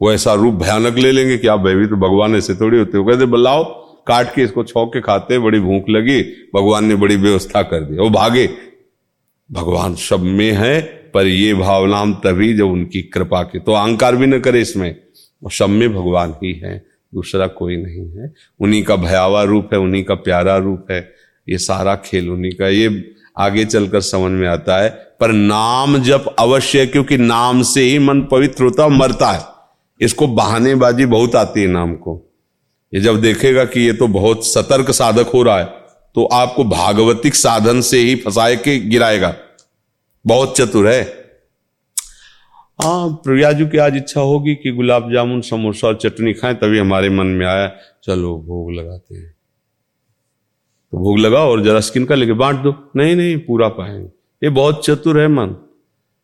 वो 0.00 0.12
ऐसा 0.12 0.34
रूप 0.34 0.54
भयानक 0.54 0.98
ले 0.98 1.10
लेंगे 1.12 1.38
कि 1.38 1.46
आप 1.46 1.60
भाई 1.60 1.86
तो 1.86 1.96
भगवान 1.98 2.34
ऐसे 2.36 2.54
थोड़ी 2.54 2.78
होते 2.78 2.98
हो। 2.98 3.04
कहते 3.04 3.26
बल्लाओ 3.26 3.64
काट 4.06 4.34
के 4.34 4.42
इसको 4.42 4.64
छौक 4.64 4.92
के 4.92 5.00
खाते 5.00 5.38
बड़ी 5.38 5.60
भूख 5.60 5.88
लगी, 5.90 6.22
भगवान 6.54 6.84
ने 6.84 6.94
बड़ी 6.94 7.16
व्यवस्था 7.16 7.62
कर 7.62 7.80
दी। 7.80 7.96
वो 7.96 8.08
भागे 8.10 8.46
भगवान 9.52 9.94
सब 9.94 10.20
में 10.20 10.52
है, 10.52 10.82
पर 11.14 11.26
ये 11.26 11.54
भावना 11.54 11.98
हम 11.98 12.14
तभी 12.14 12.54
जब 12.54 12.66
उनकी 12.66 13.02
कृपा 13.02 13.42
के। 13.42 13.58
तो 13.58 13.72
अहंकार 13.72 14.16
भी 14.16 14.26
न 14.26 14.40
करे 14.40 14.60
इसमें। 14.60 14.96
और 15.44 15.52
सब 15.52 15.68
में 15.68 15.94
भगवान 15.94 16.30
ही 16.30 16.52
है, 16.52 16.86
दूसरा 17.14 17.46
कोई 17.46 17.76
नहीं 17.76 18.10
है। 18.10 18.34
उन्हीं 18.60 18.84
का 18.84 18.96
भयावा 18.96 19.42
रूप 19.42 19.68
है, 19.72 19.78
उन्हीं 19.78 20.04
का 20.04 20.14
प्यारा 20.14 20.56
रूप 20.56 20.86
है। 20.90 21.14
ये 21.48 21.58
सारा 21.58 21.96
खेल 21.96 22.30
उन्हीं 22.30 22.52
का 22.52 22.68
ये 22.68 23.14
आगे 23.38 23.64
चलकर 23.64 24.00
समझ 24.00 24.30
में 24.30 24.48
आता 24.48 24.82
है, 24.82 24.90
पर 25.20 25.32
नाम 25.32 25.98
जब 25.98 26.34
अवश्य 26.38 26.80
है, 26.80 26.86
क्योंकि 26.86 27.16
नाम 27.16 27.62
से 27.62 27.80
ही 27.80 27.98
मन 27.98 28.20
पवित्र 28.20 28.64
होता 28.64 28.88
मरता 28.88 29.30
है। 29.30 29.42
इसको 30.00 30.26
बहानेबाजी 30.26 31.06
बहुत 31.06 31.36
आती 31.36 31.60
है 31.60 31.66
नाम 31.66 31.94
को। 31.94 32.34
ये 32.94 33.00
जब 33.00 33.20
देखेगा 33.20 33.64
कि 33.64 33.80
ये 33.80 33.92
तो 33.92 34.06
बहुत 34.06 34.46
सतर्क 34.46 34.90
साधक 34.90 35.26
हो 35.34 35.42
रहा 35.42 35.58
है 35.58 35.83
तो 36.14 36.24
आपको 36.24 36.64
भागवतिक 36.64 37.34
साधन 37.34 37.80
से 37.80 37.98
ही 37.98 38.14
फंसाए 38.16 38.56
के 38.56 38.78
गिराएगा। 38.80 39.36
बहुत 40.26 40.56
चतुर 40.56 40.88
है। 40.88 41.02
हाँ 42.82 43.08
प्रियाजू 43.24 43.66
की 43.66 43.78
आज 43.78 43.96
इच्छा 43.96 44.20
होगी 44.20 44.54
कि 44.54 44.70
गुलाब 44.70 45.12
जामुन, 45.12 45.40
समोसा 45.40 45.88
और 45.88 45.98
चटनी 46.02 46.32
खाएँ, 46.32 46.54
तभी 46.54 46.78
हमारे 46.78 47.10
मन 47.10 47.26
में 47.26 47.46
आया, 47.46 47.76
चलो 48.04 48.36
भोग 48.38 48.72
लगाते 48.72 49.14
हैं। 49.14 49.34
तो 50.92 50.98
भोग 50.98 51.18
लगाओ 51.18 51.50
और 51.50 51.64
जरा 51.64 51.80
स्किन 51.80 52.04
का 52.04 52.14
लेके 52.14 52.32
बांट 52.32 52.56
दो। 52.56 52.92
नहीं 52.96 53.16
नहीं, 53.16 53.38
पूरा 53.38 53.68
पाएँगे। 53.68 54.06
ये 54.42 54.48
बहुत 54.48 54.86
चतुर 54.86 55.20
है 55.20 55.28
मन। 55.28 55.56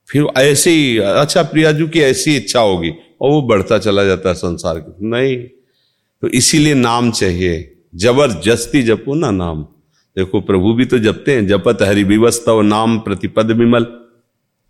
फिर 0.09 0.26
ऐसे 0.38 0.70
ही 0.70 0.99
अच्छा 0.99 1.42
प्रियाजू 1.42 1.88
की 1.88 2.00
ऐसी 2.00 2.37
इच्छा 2.37 2.61
होगी 2.61 2.90
और 3.20 3.30
वो 3.30 3.42
बढ़ता 3.42 3.78
चला 3.78 4.04
जाता 4.04 4.28
है 4.28 4.35
संसार 4.35 4.78
के। 4.78 5.06
नहीं 5.06 5.37
तो 6.23 6.28
इसीलिए 6.28 6.75
नाम 6.75 7.11
चाहिए। 7.11 7.76
ज़बरदस्ती 7.94 8.82
जपो 8.82 9.14
ना 9.14 9.30
नाम। 9.30 9.66
देखो 10.17 10.40
प्रभु 10.40 10.73
भी 10.73 10.85
तो 10.85 10.99
जपते 10.99 11.33
हैं, 11.33 11.47
जपत 11.47 11.79
हरि 11.83 12.05
विवस्तव 12.05 12.62
नाम 12.62 12.99
प्रतिपद 12.99 13.50
विमल। 13.50 13.85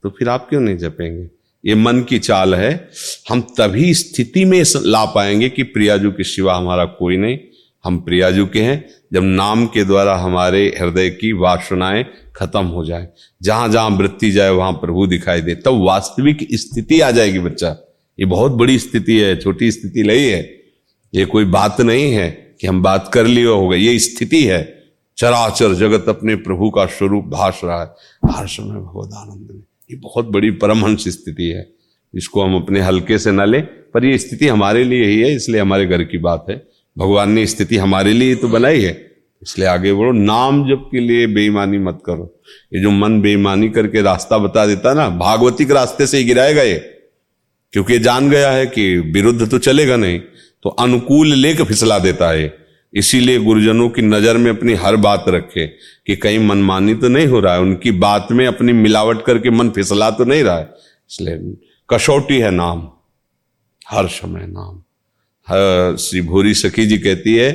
तो 0.02 0.11
फिर 0.11 0.28
आप 0.28 0.47
क्यों 0.49 0.61
नहीं 0.61 0.76
जपेंगे? 0.76 1.30
ये 1.66 1.75
मन 1.75 2.02
की 2.02 2.18
चाल 2.18 2.54
है। 2.54 2.90
हम 3.30 3.40
तभी 3.40 3.94
स्थिति 3.94 4.44
में 4.44 4.62
ला 4.76 5.04
पाएँगे 5.04 5.49
कि 5.49 5.62
प्रियाजू 5.62 6.11
के 6.11 6.25
सिवा 6.25 6.56
हमारा 6.56 6.85
कोई 6.85 7.16
नहीं। 7.16 7.38
हम 7.85 7.99
प्रियाजू 7.99 8.47
के 8.47 8.61
हैं, 8.61 8.88
जब 9.12 9.23
नाम 9.23 9.66
के 9.66 9.85
द्वारा 9.85 10.16
हमारे 10.16 10.76
हृदय 10.80 11.11
की 11.11 11.32
वासनाएँ 11.32 12.06
खत्म 12.37 12.64
हो 12.66 12.85
जाए। 12.85 13.09
जहाँ 13.42 13.68
जहाँ 13.68 13.90
वृत्ति 13.90 14.30
जाए, 14.30 14.50
वहाँ 14.50 14.73
प्रभु 14.73 15.06
दिखाई 15.06 15.40
दे। 15.40 15.54
तब 15.54 15.85
वास्तविक 15.85 16.49
स्थिति 16.52 17.00
आ 17.00 17.11
जाएगी, 17.11 17.38
बच्चा। 17.38 17.76
ये 18.20 18.26
बहुत 18.26 18.52
बड़ी 18.52 18.78
स्थिति 18.78 19.18
है, 19.18 19.37
छोटी 19.37 19.70
स्थिति 19.70 20.02
नहीं 20.02 20.26
है। 20.26 20.61
ये 21.14 21.25
कोई 21.25 21.44
बात 21.44 21.80
नहीं 21.80 22.12
है 22.12 22.56
कि 22.61 22.66
हम 22.66 22.82
बात 22.82 23.11
कर 23.14 23.26
लिए 23.26 23.47
हो 23.47 23.68
गए 23.68 23.78
ये 23.78 23.99
स्थिति 23.99 24.44
है। 24.44 24.79
चराचर 25.20 25.74
जगत 25.74 26.08
अपने 26.08 26.36
प्रभु 26.36 26.70
का 26.70 26.86
स्वरूप 26.86 27.24
भाष 27.24 27.60
रहा 27.64 27.82
है। 27.82 27.94
हर 28.34 28.46
समय 28.46 28.80
भगवदानंद 28.80 29.50
में। 29.50 29.62
ये 29.90 29.96
बहुत 29.96 30.24
बड़ी 30.24 30.50
परमहंस 30.50 31.08
स्थिति 31.08 31.44
है। 31.44 31.72
इसको 32.14 32.42
हम 32.42 32.56
अपने 32.56 32.80
हल्के 32.80 33.18
से 33.18 33.30
न 33.30 33.44
लें, 33.46 33.62
पर 33.62 34.04
ये 34.04 34.18
स्थिति 34.18 34.48
हमारे 34.48 34.84
लिए 34.84 35.04
ही 35.04 35.20
है, 35.20 35.36
इसलिए 35.36 35.60
हमारे 35.60 35.86
घर 35.86 36.02
की 36.02 36.18
बात 36.18 36.46
है। 36.50 36.66
भगवान 36.98 37.30
ने 37.30 37.46
स्थिति 37.46 37.76
हमारे 37.76 38.12
लिए 38.12 38.34
तो 38.34 38.48
बनाई 38.48 38.80
है। 38.80 39.10
इसलिए 39.42 39.68
आगे 39.68 39.92
बढ़ो 39.92 40.12
नाम 40.12 40.68
जब 40.68 40.76
के 40.76 41.00
लिए 41.00 41.26
बेईमानी 41.26 41.78
मत 41.78 42.02
करो। 42.06 42.42
ये 42.74 42.80
जो 42.80 42.90
मन 42.90 43.20
बेईमानी 43.20 43.68
करके 43.68 44.02
रास्ता 44.02 44.38
बता 44.38 44.66
देता 44.66 44.94
ना 44.94 45.08
भागवतिक 45.08 45.70
रास्ते 45.70 46.06
से 46.06 46.18
ही 46.18 46.24
गिराएगा 46.24 46.62
ये। 46.62 46.78
क्योंकि 47.72 47.98
जान 47.98 48.30
गया 48.30 48.50
है 48.50 48.66
कि 48.66 48.96
विरुद्ध 48.96 49.50
तो 49.50 49.58
चलेगा 49.58 49.96
नहीं 49.96 50.20
तो 50.62 50.68
अनुकूल 50.68 51.28
लेकर 51.28 51.64
फिसला 51.64 51.98
देता 51.98 52.30
है। 52.30 52.69
इसीलिए 52.94 53.38
गुरुजनों 53.38 53.88
की 53.88 54.02
नज़र 54.02 54.37
में 54.37 54.50
अपनी 54.50 54.75
हर 54.75 54.97
बात 54.99 55.25
रखे 55.28 55.66
कि 56.06 56.16
कहीं 56.16 56.38
मनमानी 56.38 56.94
तो 56.94 57.09
नहीं 57.09 57.26
हो 57.26 57.40
रहा 57.40 57.54
है। 57.54 57.61
उनकी 57.61 57.90
बात 58.00 58.28
में 58.32 58.47
अपनी 58.47 58.73
मिलावट 58.75 59.25
करके 59.25 59.50
मन 59.50 59.70
फिसला 59.70 60.11
तो 60.11 60.25
नहीं 60.25 60.42
रहा 60.42 60.59
है। 60.59 60.68
इसलिए 61.11 61.38
कसौटी 61.88 62.38
है 62.38 62.50
नाम, 62.50 62.88
हर 63.87 64.06
समय 64.09 64.47
नाम। 64.49 65.97
श्री 65.99 66.20
भूरी 66.23 66.54
सखी 66.54 66.87
जी 66.87 66.99
कहती 66.99 67.35
है, 67.35 67.50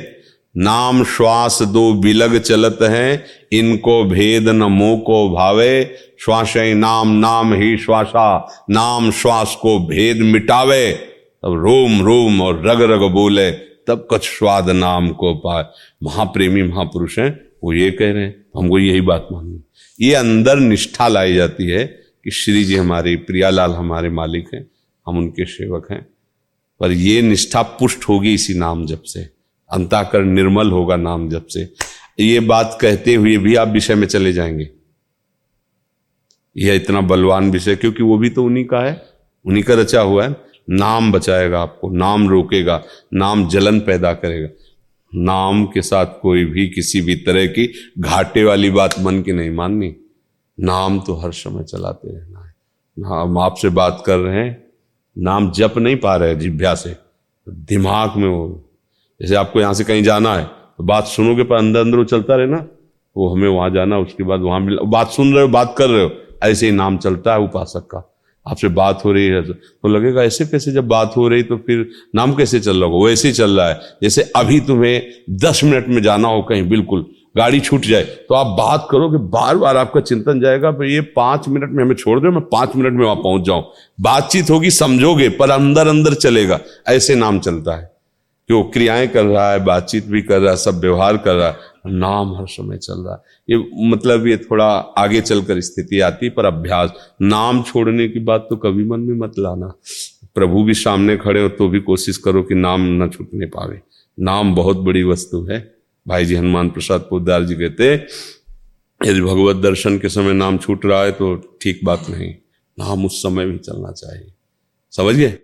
नाम 0.54 1.02
श्वास 1.06 1.58
दो 1.64 1.92
बिलग 1.94 2.38
चलत 2.38 2.78
हैं, 2.82 3.24
इनको 3.52 4.02
भेद 4.04 4.48
न 4.48 4.62
मोह 4.72 4.98
को 4.98 5.28
भावे। 5.30 5.96
श्वास 6.20 6.52
नाम 6.56 7.08
नाम 7.16 7.52
ही 7.54 7.76
श्वासा, 7.76 8.64
नाम 8.70 9.10
श्वास 9.12 9.56
को 9.60 9.78
भेद 9.88 10.22
मिटावे। 10.24 10.92
तब 10.92 11.54
रोम 11.56 12.00
रोम 12.02 12.40
और 12.42 12.62
रग 12.66 12.82
रग 12.82 13.10
बोले। 13.12 13.50
तब 13.86 14.08
कछ 14.10 14.24
स्वाद 14.24 14.70
नाम 14.70 15.08
को 15.08 15.34
पाए। 15.34 15.64
महाप्रेमी, 16.02 16.62
महापुरुष 16.62 17.18
हैं, 17.18 17.48
वो 17.64 17.72
ये 17.72 17.90
कह 17.90 18.12
रहे 18.12 18.22
हैं, 18.22 18.46
हमको 18.56 18.78
यही 18.78 19.00
बात 19.00 19.28
माननी 19.32 19.62
ये 20.00 20.14
अंदर 20.14 20.56
निष्ठा 20.56 21.08
लाई 21.08 21.34
जाती 21.34 21.66
है 21.66 21.84
कि 22.24 22.30
श्री 22.30 22.64
जी 22.64 22.76
हमारे, 22.76 23.16
प्रियालाल 23.16 23.72
हमारे 23.72 24.10
मालिक 24.10 24.48
हैं, 24.54 24.70
हम 25.06 25.18
उनके 25.18 25.44
सेवक 25.44 25.86
हैं। 25.90 26.06
पर 26.80 26.92
ये 26.92 27.22
निष्ठा 27.22 27.62
पुष्ट 27.62 28.04
होगी 28.08 28.34
इसी 28.34 28.54
नाम 28.54 28.86
जब 28.86 29.02
से। 29.02 29.28
अंताकर 29.70 30.22
निर्मल 30.22 30.70
होगा 30.70 30.96
नाम 30.96 31.30
जब 31.30 31.46
से। 31.46 31.74
ये 32.20 32.40
बात 32.40 32.78
कहते 32.80 33.14
हुए 33.14 33.36
भी 33.36 33.54
आप 33.54 33.68
विषय 33.68 33.94
में 33.94 34.06
चले 34.06 34.32
जाएँगे। 34.32 34.70
यह 36.56 36.74
इतना 36.74 37.00
बलवान 37.00 37.50
विषय, 37.50 37.76
क्योंकि 37.76 38.02
वो 38.02 38.18
भी 38.18 38.30
तो 38.30 38.44
उन्हीं 38.44 38.64
का 38.64 38.78
है, 38.78 39.08
उन्हीं 39.46 39.64
का 39.64 39.74
रचा 39.74 40.00
हुआ 40.00 40.28
है। 40.28 40.45
नाम 40.68 41.12
बचाएगा 41.12 41.60
आपको, 41.60 41.90
नाम 41.90 42.28
रोकेगा, 42.28 42.82
नाम 43.14 43.46
जलन 43.48 43.80
पैदा 43.80 44.12
करेगा। 44.14 44.48
नाम 45.12 45.64
के 45.64 45.82
साथ 45.82 46.20
कोई 46.22 46.44
भी 46.44 46.66
किसी 46.68 47.00
भी 47.00 47.14
तरह 47.16 47.46
की 47.48 47.66
घाटे 47.98 48.44
वाली 48.44 48.70
बात 48.70 48.94
मन 49.00 49.20
की 49.22 49.32
नहीं 49.32 49.50
माननी। 49.50 49.94
नाम 50.58 50.98
तो 51.00 51.14
हर 51.14 51.32
समय 51.32 51.64
चलाते 51.64 52.08
रहना 52.08 52.40
है। 52.40 52.54
हम 52.96 53.38
आपसे 53.38 53.68
बात 53.70 54.02
कर 54.06 54.18
रहे 54.18 54.36
हैं, 54.36 54.62
नाम 55.16 55.50
जप 55.50 55.74
नहीं 55.78 55.96
पा 55.96 56.16
रहे 56.16 56.34
जिभ्या 56.36 56.74
से 56.74 56.94
दिमाग 57.46 58.16
में 58.16 58.28
वो, 58.28 58.70
जैसे 59.20 59.34
आपको 59.34 59.60
यहाँ 59.60 59.74
से 59.74 59.84
कहीं 59.84 60.02
जाना 60.02 60.34
है 60.34 60.44
तो 60.44 60.84
बात 60.84 61.06
सुनोगे 61.06 61.44
पर 61.44 61.56
अंदर 61.56 61.80
अंदर 61.80 61.98
वो 61.98 62.04
चलता 62.04 62.36
रहे 62.36 62.46
ना 62.46 62.66
वो 63.16 63.28
हमें 63.28 63.48
वहाँ 63.48 63.70
जाना, 63.70 63.98
उसके 63.98 64.24
बाद 64.24 64.40
वहाँ 64.40 64.60
मिल, 64.60 64.78
बात 64.84 65.10
सुन 65.10 65.32
रहे 65.34 65.42
हो, 65.42 65.48
बात 65.48 65.74
कर 65.78 65.88
रहे 65.90 66.04
हो, 66.04 66.10
ऐसे 66.42 66.66
ही 66.66 66.72
नाम 66.72 66.98
चलता 66.98 67.34
है 67.34 67.40
उपासक 67.40 67.86
का। 67.90 68.02
आपसे 68.46 68.68
बात 68.70 69.04
हो 69.04 69.12
रही 69.12 69.26
है 69.26 69.42
तो 69.42 69.88
लगेगा 69.88 70.22
ऐसे 70.22 70.44
कैसे 70.46 70.72
जब 70.72 70.88
बात 70.88 71.16
हो 71.16 71.26
रही 71.28 71.42
तो 71.42 71.56
फिर 71.56 71.88
नाम 72.14 72.34
कैसे 72.34 72.60
चल 72.60 72.76
रहा 72.76 72.88
होगा? 72.88 73.06
वैसे 73.06 73.28
ही 73.28 73.34
चल 73.34 73.50
रहा 73.50 73.68
है। 73.68 73.80
जैसे 74.02 74.22
अभी 74.36 74.60
तुम्हें 74.62 75.02
दस 75.40 75.60
मिनट 75.64 75.88
में 75.88 76.02
जाना 76.02 76.28
हो 76.28 76.42
कहीं, 76.42 76.68
बिल्कुल, 76.68 77.04
गाड़ी 77.36 77.60
छूट 77.60 77.80
जाए 77.82 78.02
तो 78.02 78.34
आप 78.34 78.56
बात 78.58 78.86
करोगे 78.90 79.18
बार 79.30 79.56
बार 79.56 79.76
आपका 79.76 80.00
चिंतन 80.02 80.40
जाएगा, 80.40 80.70
भाई, 80.70 80.88
ये 80.88 81.00
पाँच 81.16 81.48
मिनट 81.48 81.70
में 81.70 81.82
हमें 81.84 81.94
छोड़ 81.94 82.18
दो, 82.20 82.30
मैं 82.30 82.40
पाँच 82.42 82.76
मिनट 82.76 82.92
में 82.92 83.04
वहाँ 83.04 83.16
पहुँच 83.16 83.46
जाऊँ। 83.46 83.64
बातचीत 84.00 84.50
होगी, 84.50 84.70
समझोगे, 84.70 85.28
पर 85.30 85.50
अंदर 85.50 85.88
अंदर 85.88 86.14
चलेगा। 86.16 86.60
ऐसे 86.88 87.14
नाम 87.14 87.38
चलता 87.38 87.76
है 87.76 87.90
कि 88.48 88.54
वो 88.54 88.62
क्रियाएँ 88.64 89.06
कर 89.08 89.24
रहा 89.24 89.50
है, 89.52 89.64
बातचीत 89.64 90.06
भी 90.06 90.22
कर 90.22 90.40
रहा 90.40 90.50
है, 90.50 90.56
सब 90.56 90.80
व्यवहार 90.80 91.16
कर 91.16 91.34
रहा 91.34 91.48
है। 91.48 91.56
नाम 91.88 92.34
हर 92.34 92.46
समय 92.46 92.76
चल 92.76 93.00
रहा 93.00 93.14
है। 93.14 93.56
ये 93.56 93.88
मतलब 93.88 94.26
ये 94.26 94.36
थोड़ा 94.36 94.66
आगे 94.98 95.20
चलकर 95.20 95.60
स्थिति 95.60 96.00
आती, 96.00 96.28
पर 96.28 96.44
अभ्यास। 96.44 96.92
नाम 97.22 97.62
छोड़ने 97.62 98.08
की 98.08 98.20
बात 98.20 98.46
तो 98.50 98.56
कभी 98.56 98.84
मन 98.84 99.00
में 99.00 99.16
मत 99.18 99.38
लाना। 99.38 99.72
प्रभु 100.34 100.62
भी 100.64 100.74
सामने 100.74 101.16
खड़े 101.16 101.42
हो 101.42 101.48
तो 101.48 101.68
भी 101.68 101.80
कोशिश 101.80 102.16
करो 102.16 102.42
कि 102.42 102.54
नाम 102.54 102.82
न 103.02 103.08
छूटने 103.10 103.46
पावे। 103.46 103.80
नाम 104.18 104.54
बहुत 104.54 104.76
बड़ी 104.76 105.02
वस्तु 105.02 105.42
है। 105.44 105.60
भाई 106.06 106.24
जी 106.24 106.34
हनुमान 106.34 106.70
प्रसाद 106.70 107.00
पोदार 107.00 107.44
जी 107.44 107.54
कहते, 107.54 107.94
यदि 109.00 109.20
भगवत 109.20 109.56
दर्शन 109.56 109.98
के 109.98 110.08
समय 110.08 110.32
नाम 110.32 110.58
छूट 110.58 110.86
रहा 110.86 111.02
है 111.02 111.12
तो 111.12 111.34
ठीक 111.60 111.80
बात 111.84 112.06
नहीं। 112.10 112.34
नाम 112.78 113.04
उस 113.06 113.22
समय 113.22 113.46
भी 113.46 113.58
चलना 113.58 113.92
चाहिए। 113.92 114.32
समझ 114.92 115.14
गए 115.14 115.38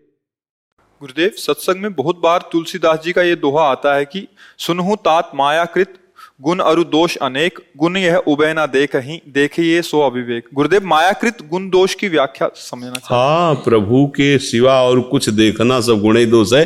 गुरुदेव, 1.03 1.31
सत्संग 1.31 1.83
में 1.83 1.95
बहुत 1.95 2.21
बार 2.21 2.49
तुलसीदास 2.53 3.03
जी 3.05 3.13
का 3.13 3.23
ये 3.23 3.37
दोहा 3.37 3.65
आता 3.65 3.95
है 3.95 4.05
कि, 4.05 4.27
सुनहु 4.59 4.97
तात 4.97 5.31
मायाकृत 5.35 5.95
गुण 6.43 6.59
अरु 6.59 6.85
दोष 6.85 7.17
अनेक, 7.17 7.59
गुण 7.79 7.97
यह 7.97 8.17
उभय 8.17 8.53
ना 8.55 8.67
देख 8.67 8.95
ही 8.97 9.21
देखिए 9.29 9.83
सो 9.83 10.01
अविवेक। 10.01 10.45
गुरुदेव, 10.55 10.85
मायाकृत 10.85 11.39
गुण 11.51 11.69
दोष 11.71 11.95
की 11.95 12.09
व्याख्या 12.09 12.49
समझना 12.55 13.01
हाँ। 13.05 13.55
प्रभु 13.55 14.07
के 14.07 14.39
सिवा 14.39 14.81
और 14.83 15.01
कुछ 15.01 15.29
देखना 15.29 15.81
सब 15.81 16.01
गुण 16.01 16.17
ही 16.17 16.27
दोष 16.27 16.53
है। 16.53 16.65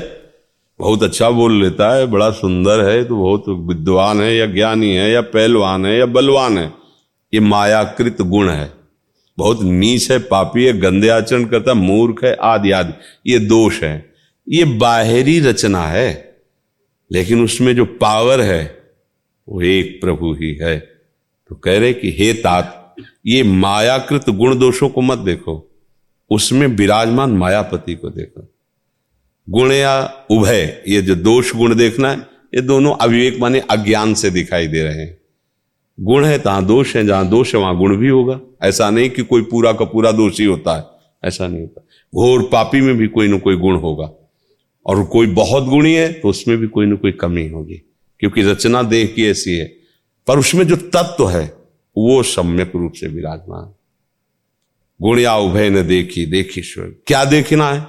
बहुत 0.80 1.02
अच्छा 1.02 1.30
बोल 1.30 1.60
लेता 1.62 1.94
है, 1.96 2.06
बड़ा 2.06 2.30
सुंदर 2.30 2.84
है 2.88 3.04
तो 3.04 3.16
बहुत 3.16 3.44
विद्वान 3.48 4.20
है, 4.20 4.36
या 4.36 4.46
ज्ञानी 4.46 4.94
है, 4.94 5.10
या 5.10 5.20
पहलवान 5.20 5.86
है, 5.86 5.98
या 5.98 6.06
बलवान 6.06 6.58
है। 6.58 6.72
ये 7.34 7.40
मायाकृत 7.40 8.22
गुण 8.22 8.50
है। 8.50 8.70
बहुत 9.38 9.62
नीच 9.62 10.10
है, 10.10 10.18
पापी 10.18 10.64
है, 10.64 10.72
गंदे 10.80 11.08
आचरण 11.08 11.44
करता, 11.44 11.74
मूर्ख 11.74 12.24
है, 12.24 12.34
आदि 12.34 12.70
आदि। 12.70 13.32
ये 13.32 13.38
दोष 13.38 13.82
है। 13.82 14.14
ये 14.48 14.64
बाहरी 14.64 15.38
रचना 15.40 15.82
है, 15.82 16.36
लेकिन 17.12 17.44
उसमें 17.44 17.74
जो 17.76 17.84
पावर 17.84 18.40
है 18.40 18.75
वो 19.48 19.62
एक 19.62 20.00
प्रभु 20.00 20.32
ही 20.32 20.54
है। 20.54 20.78
तो 21.48 21.54
कह 21.54 21.78
रहे 21.78 21.92
कि, 21.92 22.10
हे 22.10 22.32
तात, 22.32 22.94
ये 23.26 23.42
मायाकृत 23.42 24.30
गुण 24.30 24.58
दोषों 24.58 24.88
को 24.88 25.00
मत 25.00 25.18
देखो। 25.18 25.70
उसमें 26.30 26.66
विराजमान 26.66 27.30
मायापति 27.30 27.94
को 27.94 28.10
देखो। 28.10 28.54
गुण 29.50 29.72
या 29.72 30.26
उभय, 30.30 30.82
ये 30.88 31.02
जो 31.02 31.14
दोष 31.14 31.56
गुण 31.56 31.74
देखना 31.74 32.10
है, 32.10 32.18
ये 32.54 32.60
दोनों 32.60 32.94
अविवेक 32.94 33.38
माने 33.38 33.60
अज्ञान 33.60 34.14
से 34.14 34.30
दिखाई 34.30 34.66
दे 34.66 34.82
रहे 34.82 35.00
हैं। 35.00 35.18
गुण 36.00 36.24
है 36.24 36.38
तहां 36.38 36.66
दोष 36.66 36.96
है, 36.96 37.06
जहाँ 37.06 37.28
दोष 37.28 37.54
है, 37.54 37.60
वहाँ 37.60 37.76
गुण 37.76 37.96
भी 37.96 38.08
होगा। 38.08 38.40
ऐसा 38.62 38.90
नहीं 38.90 39.10
कि 39.10 39.22
कोई 39.22 39.42
पूरा 39.42 39.72
का 39.72 39.84
पूरा 39.84 40.12
दोषी 40.12 40.44
होता 40.44 40.76
है। 40.76 40.84
ऐसा 41.28 41.46
नहीं 41.46 41.60
होता। 41.60 41.80
घोर 42.14 42.42
पापी 42.42 42.80
में 42.80 42.96
भी 42.96 43.06
कोई 43.06 43.28
ना 43.28 43.38
कोई 43.38 43.56
गुण 43.56 43.76
होगा। 43.76 44.12
और 44.86 45.04
कोई 45.04 45.26
बहुत 45.26 45.64
गुणी 45.64 45.94
है 45.94 46.12
तो 46.12 46.28
उसमें 46.28 46.58
भी 46.58 46.66
कोई 46.66 46.86
ना 46.86 46.96
कोई 46.96 47.12
कमी 47.12 47.48
होगी। 47.48 47.95
क्योंकि 48.20 48.42
रचना 48.42 48.82
देह 48.82 49.06
की 49.06 49.26
ऐसी 49.26 49.56
है। 49.56 49.76
पर 50.26 50.38
उसमें 50.38 50.66
जो 50.66 50.76
तत्व 50.76 51.28
है, 51.28 51.56
वो 51.98 52.22
सम्यक 52.22 52.72
रूप 52.76 52.92
से 52.92 53.06
विराजमान। 53.06 53.74
गुणिया 55.02 55.36
उभय 55.36 55.70
ने 55.70 55.82
देखी 55.82 56.26
देखी 56.26 56.62
स्वर 56.62 57.02
क्या 57.06 57.24
देखना 57.24 57.72
है? 57.72 57.86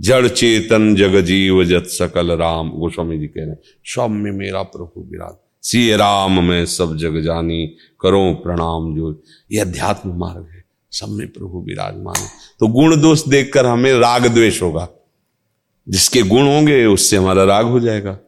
जड़ 0.00 0.28
चेतन 0.28 0.96
जग 0.96 1.20
जीव 1.20 1.64
जत 1.64 1.84
सकल 1.86 2.32
राम। 2.32 2.70
गोस्वामी 2.70 3.18
जी 3.18 3.26
कह 3.26 3.44
रहे 3.44 3.54
सब 3.84 4.10
में 4.10 4.32
मेरा 4.32 4.62
प्रभु 4.62 5.08
विराज। 5.12 5.34
सी 5.62 5.92
राम 5.92 6.44
में 6.44 6.66
सब 6.66 6.96
जग 6.96 7.20
जानी, 7.20 7.76
करो 8.00 8.34
प्रणाम 8.34 8.96
जो। 8.96 9.22
ये 9.52 9.60
अध्यात्म 9.60 10.18
मार्ग 10.18 10.48
है, 10.52 10.64
सब 10.90 11.08
में 11.08 11.28
प्रभु 11.28 11.62
विराजमान 11.62 12.20
है। 12.20 12.28
तो 12.60 12.66
गुण 12.66 13.00
दोष 13.00 13.28
देखकर 13.28 13.66
हमें 13.66 13.94
राग 13.94 14.26
द्वेष 14.26 14.62
होगा। 14.62 14.88
जिसके 15.88 16.22
गुण 16.22 16.42
होंगे, 16.42 16.84
उससे 16.84 17.16
हमारा 17.16 17.44
राग 17.44 17.66
हो 17.66 17.80
जाएगा। 17.80 18.18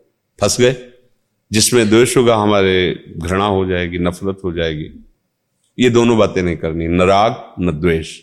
फंस 0.41 0.61
गए? 0.61 0.77
जिसमें 1.53 1.89
द्वेष 1.89 2.17
होगा 2.17 2.37
हमारे 2.37 3.05
घृणा 3.17 3.47
हो 3.47 3.67
जाएगी, 3.67 3.99
नफरत 3.99 4.39
हो 4.45 4.53
जाएगी, 4.53 5.05
ये 5.79 5.91
दोनों 5.91 6.19
बातें 6.19 6.43
नहीं 6.43 6.57
करनी। 6.57 6.89
न 6.89 7.03
राग, 7.03 7.55
न 7.61 7.81
द्वेष। 7.81 8.21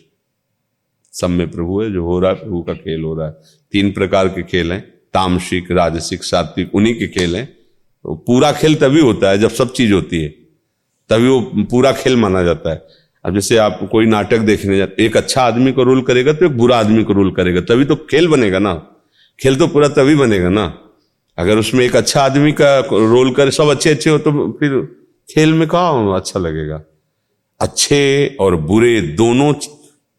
सब 1.12 1.30
में 1.30 1.52
प्रभु 1.52 1.82
है, 1.82 1.94
जो 1.94 2.04
हो 2.04 2.20
रहा 2.20 2.32
है, 2.32 2.38
प्रभु 2.38 2.62
का 2.62 2.74
खेल 2.74 3.02
हो 3.02 3.16
रहा 3.16 3.28
है। 3.28 3.34
तीन 3.72 3.92
प्रकार 3.92 4.28
के 4.28 4.44
खेल 4.44 4.72
हैं, 4.72 4.82
तामसिक, 5.14 5.72
राजसिक, 5.72 6.24
सात्विक, 6.24 6.76
उन्हीं 6.76 7.00
के 7.00 7.08
खेल 7.08 7.36
हैं। 7.36 7.46
तो 8.04 8.16
पूरा 8.16 8.52
खेल 8.52 8.76
तभी 8.76 9.02
होता 9.02 9.30
है 9.30 9.38
जब 9.38 9.50
सब 9.50 9.74
चीज़ 9.74 9.94
होती 9.94 10.22
है। 10.22 10.30
तभी 11.10 11.28
वो 11.28 11.42
पूरा 11.42 11.92
खेल 11.92 12.18
माना 12.18 12.44
जाता 12.44 12.72
है। 12.72 12.88
अब 13.26 13.34
जैसे 13.34 13.58
आप 13.58 13.90
कोई 13.92 14.06
नाटक 14.06 14.38
देखने 14.38 14.78
जाते 14.78 15.06
एक 15.06 15.18
अच्छा 15.18 15.42
आदमी 15.42 15.72
को 15.72 15.84
रोल 15.84 16.02
करेगा 16.02 16.34
तो 16.34 16.46
एक 16.46 16.52
बुरा 16.52 16.78
आदमी 16.78 17.04
को 17.04 17.14
रोल 17.14 17.32
करेगा। 17.32 17.62
तभी 17.62 17.86
तो 17.86 17.96
खेल 17.96 18.28
बनेगा 18.28 18.60
ना। 18.60 18.74
खेल 19.40 19.56
तो 19.56 19.68
पूरा 19.68 19.88
तभी 19.88 20.16
बनेगा 20.16 20.50
ना। 20.50 20.91
अगर 21.38 21.58
उसमें 21.58 21.84
एक 21.86 21.96
अच्छा 21.96 22.22
आदमी 22.22 22.52
का 22.52 22.78
रोल 22.90 23.34
कर 23.34 23.50
सब 23.52 23.70
अच्छे 23.70 23.90
अच्छे 23.90 24.10
हो 24.10 24.18
तो 24.20 24.32
फिर 24.60 24.82
खेल 25.30 25.54
में 25.54 25.68
कहा 25.68 26.16
अच्छा 26.16 26.40
लगेगा? 26.40 26.82
अच्छे 27.60 28.36
और 28.40 28.56
बुरे 28.64 29.00
दोनों 29.18 29.54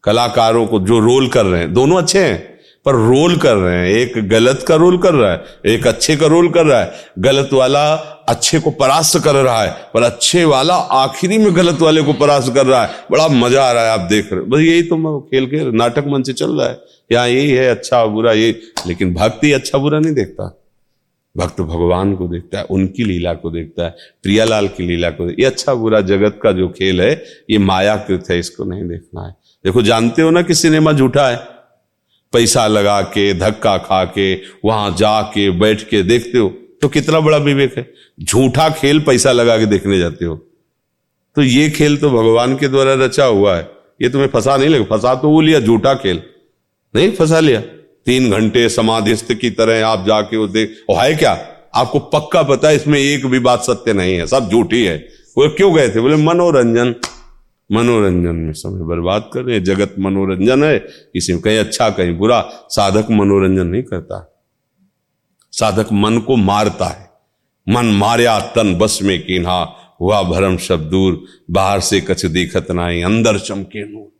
कलाकारों 0.03 0.65
को 0.67 0.79
जो 0.81 0.99
रोल 0.99 1.27
कर 1.27 1.45
रहे 1.45 1.59
हैं, 1.59 1.73
दोनों 1.73 1.97
अच्छे 1.97 2.19
हैं, 2.19 2.37
पर 2.85 2.95
रोल 2.97 3.35
कर 3.37 3.55
रहे 3.55 3.77
हैं। 3.77 3.87
एक 3.89 4.27
गलत 4.29 4.63
का 4.67 4.75
रोल 4.75 4.97
कर 4.97 5.13
रहा 5.13 5.31
है, 5.31 5.43
एक 5.65 5.87
अच्छे 5.87 6.15
का 6.15 6.27
रोल 6.27 6.49
कर 6.49 6.65
रहा 6.65 6.79
है। 6.79 6.91
गलत 7.19 7.49
वाला 7.53 7.83
अच्छे 8.29 8.59
को 8.59 8.71
परास्त 8.71 9.17
कर 9.23 9.35
रहा 9.35 9.61
है, 9.61 9.69
पर 9.93 10.03
अच्छे 10.03 10.43
वाला 10.45 10.75
आखिरी 10.95 11.37
में 11.37 11.55
गलत 11.55 11.81
वाले 11.81 12.01
को 12.01 12.13
परास्त 12.15 12.53
कर 12.53 12.65
रहा 12.65 12.83
है। 12.83 13.05
बड़ा 13.11 13.27
मज़ा 13.29 13.63
आ 13.63 13.71
रहा 13.71 13.83
है, 13.83 13.91
आप 13.91 14.07
देख 14.09 14.33
रहे 14.33 14.41
बस 14.41 14.59
यही 14.61 14.81
तो 14.83 15.19
खेल 15.21 15.45
के 15.45 15.63
नाटक 15.71 16.07
मन 16.07 16.23
से 16.23 16.33
चल 16.33 16.51
रहा 16.51 16.67
है। 16.67 16.79
यहाँ 17.11 17.27
यही 17.27 17.51
है 17.51 17.69
अच्छा 17.69 18.05
बुरा 18.07 18.33
यही, 18.33 18.55
लेकिन 18.87 19.13
भक्ति 19.13 19.51
अच्छा 19.51 19.77
बुरा 19.77 19.99
नहीं 19.99 20.13
देखता। 20.15 20.49
भक्त 21.37 21.61
भगवान 21.61 22.15
को 22.15 22.27
देखता 22.27 22.57
है, 22.57 22.63
उनकी 22.63 23.03
लीला 23.03 23.33
को 23.33 23.51
देखता 23.51 23.83
है, 23.83 23.95
प्रियालाल 24.23 24.67
की 24.67 24.83
लीला 24.83 25.09
को 25.09 25.29
ये 25.29 25.45
अच्छा 25.45 25.73
बुरा 25.73 26.01
जगत 26.01 26.39
का 26.43 26.51
जो 26.51 26.67
खेल 26.69 27.01
है, 27.01 27.23
ये 27.49 27.57
मायाकृत 27.57 28.29
है, 28.31 28.39
इसको 28.39 28.63
नहीं 28.63 28.87
देखना 28.87 29.25
है। 29.27 29.31
देखो, 29.65 29.81
जानते 29.81 30.21
हो 30.21 30.29
ना 30.29 30.41
कि 30.41 30.53
सिनेमा 30.53 30.93
झूठा 30.93 31.27
है? 31.29 31.37
पैसा 32.33 32.67
लगा 32.67 33.01
के, 33.01 33.33
धक्का 33.33 33.77
खा 33.77 34.03
के, 34.07 34.33
वहाँ 34.65 34.95
जाके, 34.97 35.49
बैठ 35.51 35.83
के 35.89 36.03
देखते 36.03 36.37
हो 36.37 36.49
तो 36.81 36.87
कितना 36.89 37.19
बड़ा 37.19 37.37
विवेक 37.37 37.77
है। 37.77 37.91
झूठा 38.19 38.69
खेल 38.69 38.99
पैसा 38.99 39.31
लगा 39.31 39.57
के 39.57 39.65
देखने 39.65 39.99
जाते 39.99 40.25
हो। 40.25 40.35
तो 41.35 41.41
ये 41.41 41.69
खेल 41.69 41.95
तो 41.97 42.09
भगवान 42.09 42.55
के 42.57 42.67
द्वारा 42.67 42.93
रचा 42.95 43.25
हुआ 43.25 43.55
है। 43.57 43.69
ये 44.01 44.09
तुम्हें 44.09 44.27
फंसा 44.29 44.57
नहीं 44.57 44.69
लगे, 44.69 44.83
फंसा 44.83 45.13
तो 45.15 45.29
वो 45.29 45.39
लिया, 45.41 45.59
झूठा 45.59 45.93
खेल। 45.95 46.21
नहीं, 46.93 47.11
फंसा 47.11 47.39
लिया। 47.39 47.61
तीन 48.05 48.31
घंटे 48.31 48.69
समाधिस्थ 48.69 49.33
की 49.33 49.49
तरह 49.49 49.87
आप 49.87 50.05
जाके 50.07 50.37
वो 50.37 50.47
देख 50.47 50.83
वो 50.89 50.95
है 50.95 51.15
क्या? 51.15 51.47
आपको 51.75 51.99
पक्का 51.99 52.43
पता 52.43 52.67
है 52.67 52.75
इसमें 52.75 52.99
एक 52.99 53.25
भी 53.25 53.39
बात 53.39 53.63
सत्य 53.63 53.93
नहीं 53.93 54.15
है, 54.15 54.27
सब 54.27 54.49
झूठी 54.49 54.85
है। 54.85 54.97
वो 55.37 55.49
क्यों 55.49 55.75
गए 55.75 55.89
थे? 55.89 55.99
बोले, 55.99 56.15
मनोरंजन। 56.15 56.95
मनोरंजन 57.71 58.35
में 58.35 58.53
समय 58.53 58.83
बर्बाद 58.83 59.29
कर 59.33 59.43
रहे 59.43 59.57
हैं। 59.57 59.63
जगत 59.63 59.95
मनोरंजन 59.99 60.63
है। 60.63 60.79
किसी 60.79 61.33
में 61.33 61.41
कहीं 61.41 61.57
अच्छा 61.57 61.89
कहीं 61.89 62.17
बुरा। 62.17 62.49
साधक 62.69 63.11
मनोरंजन 63.11 63.67
नहीं 63.67 63.83
करता। 63.83 64.43
साधक 65.51 65.87
मन 65.91 66.17
को 66.17 66.35
मारता 66.35 66.85
है। 66.85 67.09
मन 67.69 67.85
मारिया, 67.85 68.39
तन 68.39 68.75
बस 68.75 68.99
में 69.03 69.25
किन्हा। 69.25 69.75
हुआ 70.01 70.23
भरम 70.23 70.57
शब्द 70.57 70.91
दूर। 70.91 71.23
बाहर 71.51 71.79
से 71.79 72.01
कछ 72.01 72.25
दिखत 72.25 72.71
नाई 72.71 73.01
अंदर 73.01 73.39
चमके 73.39 73.93
नूर। 73.93 74.12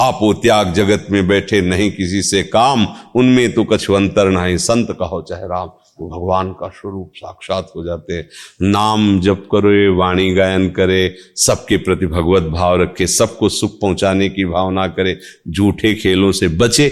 आप 0.00 0.18
वो 0.22 0.32
त्याग 0.32 0.72
जगत 0.72 1.06
में 1.10 1.28
बैठे 1.28 1.60
नहीं 1.60 1.92
किसी 1.92 2.22
से 2.22 2.42
काम, 2.42 2.86
उनमें 3.14 3.52
तो 3.52 3.64
कछु 3.64 3.92
अंतर 3.92 4.28
नहीं। 4.28 4.56
संत 4.56 4.88
कहो, 4.90 5.22
चाहे 5.22 5.44
राम, 5.44 5.68
वो 6.00 6.08
भगवान 6.08 6.52
का 6.52 6.68
स्वरूप 6.68 7.12
साक्षात 7.16 7.72
हो 7.76 7.84
जाते 7.84 8.14
हैं। 8.14 8.28
नाम 8.62 9.20
जप 9.20 9.48
करे, 9.54 9.88
वाणी 9.88 10.34
गायन 10.34 10.70
करे, 10.70 11.16
सबके 11.36 11.76
प्रति 11.76 12.06
भगवत 12.06 12.42
भाव 12.42 12.82
रखे, 12.82 13.06
सबको 13.06 13.48
सुख 13.48 13.80
पहुँचाने 13.80 14.28
की 14.28 14.44
भावना 14.44 14.86
करे, 14.86 15.20
झूठे 15.48 15.94
खेलों 15.94 16.32
से 16.32 16.48
बचे। 16.48 16.88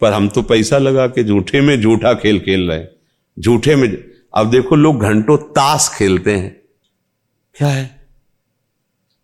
पर 0.00 0.12
हम 0.12 0.28
तो 0.28 0.42
पैसा 0.42 0.78
लगा 0.78 1.06
के 1.06 1.24
झूठे 1.24 1.60
में 1.60 1.80
झूठा 1.80 2.14
खेल 2.14 2.40
खेल 2.40 2.68
रहे 2.68 2.78
हैं। 2.78 2.88
झूठे 3.38 3.76
में, 3.76 4.04
अब 4.34 4.50
देखो, 4.50 4.76
लोग 4.76 5.00
घंटों 5.00 5.36
ताश 5.36 5.90
खेलते 5.98 6.32
हैं। 6.32 6.60
क्या 7.54 7.68
है? 7.68 8.06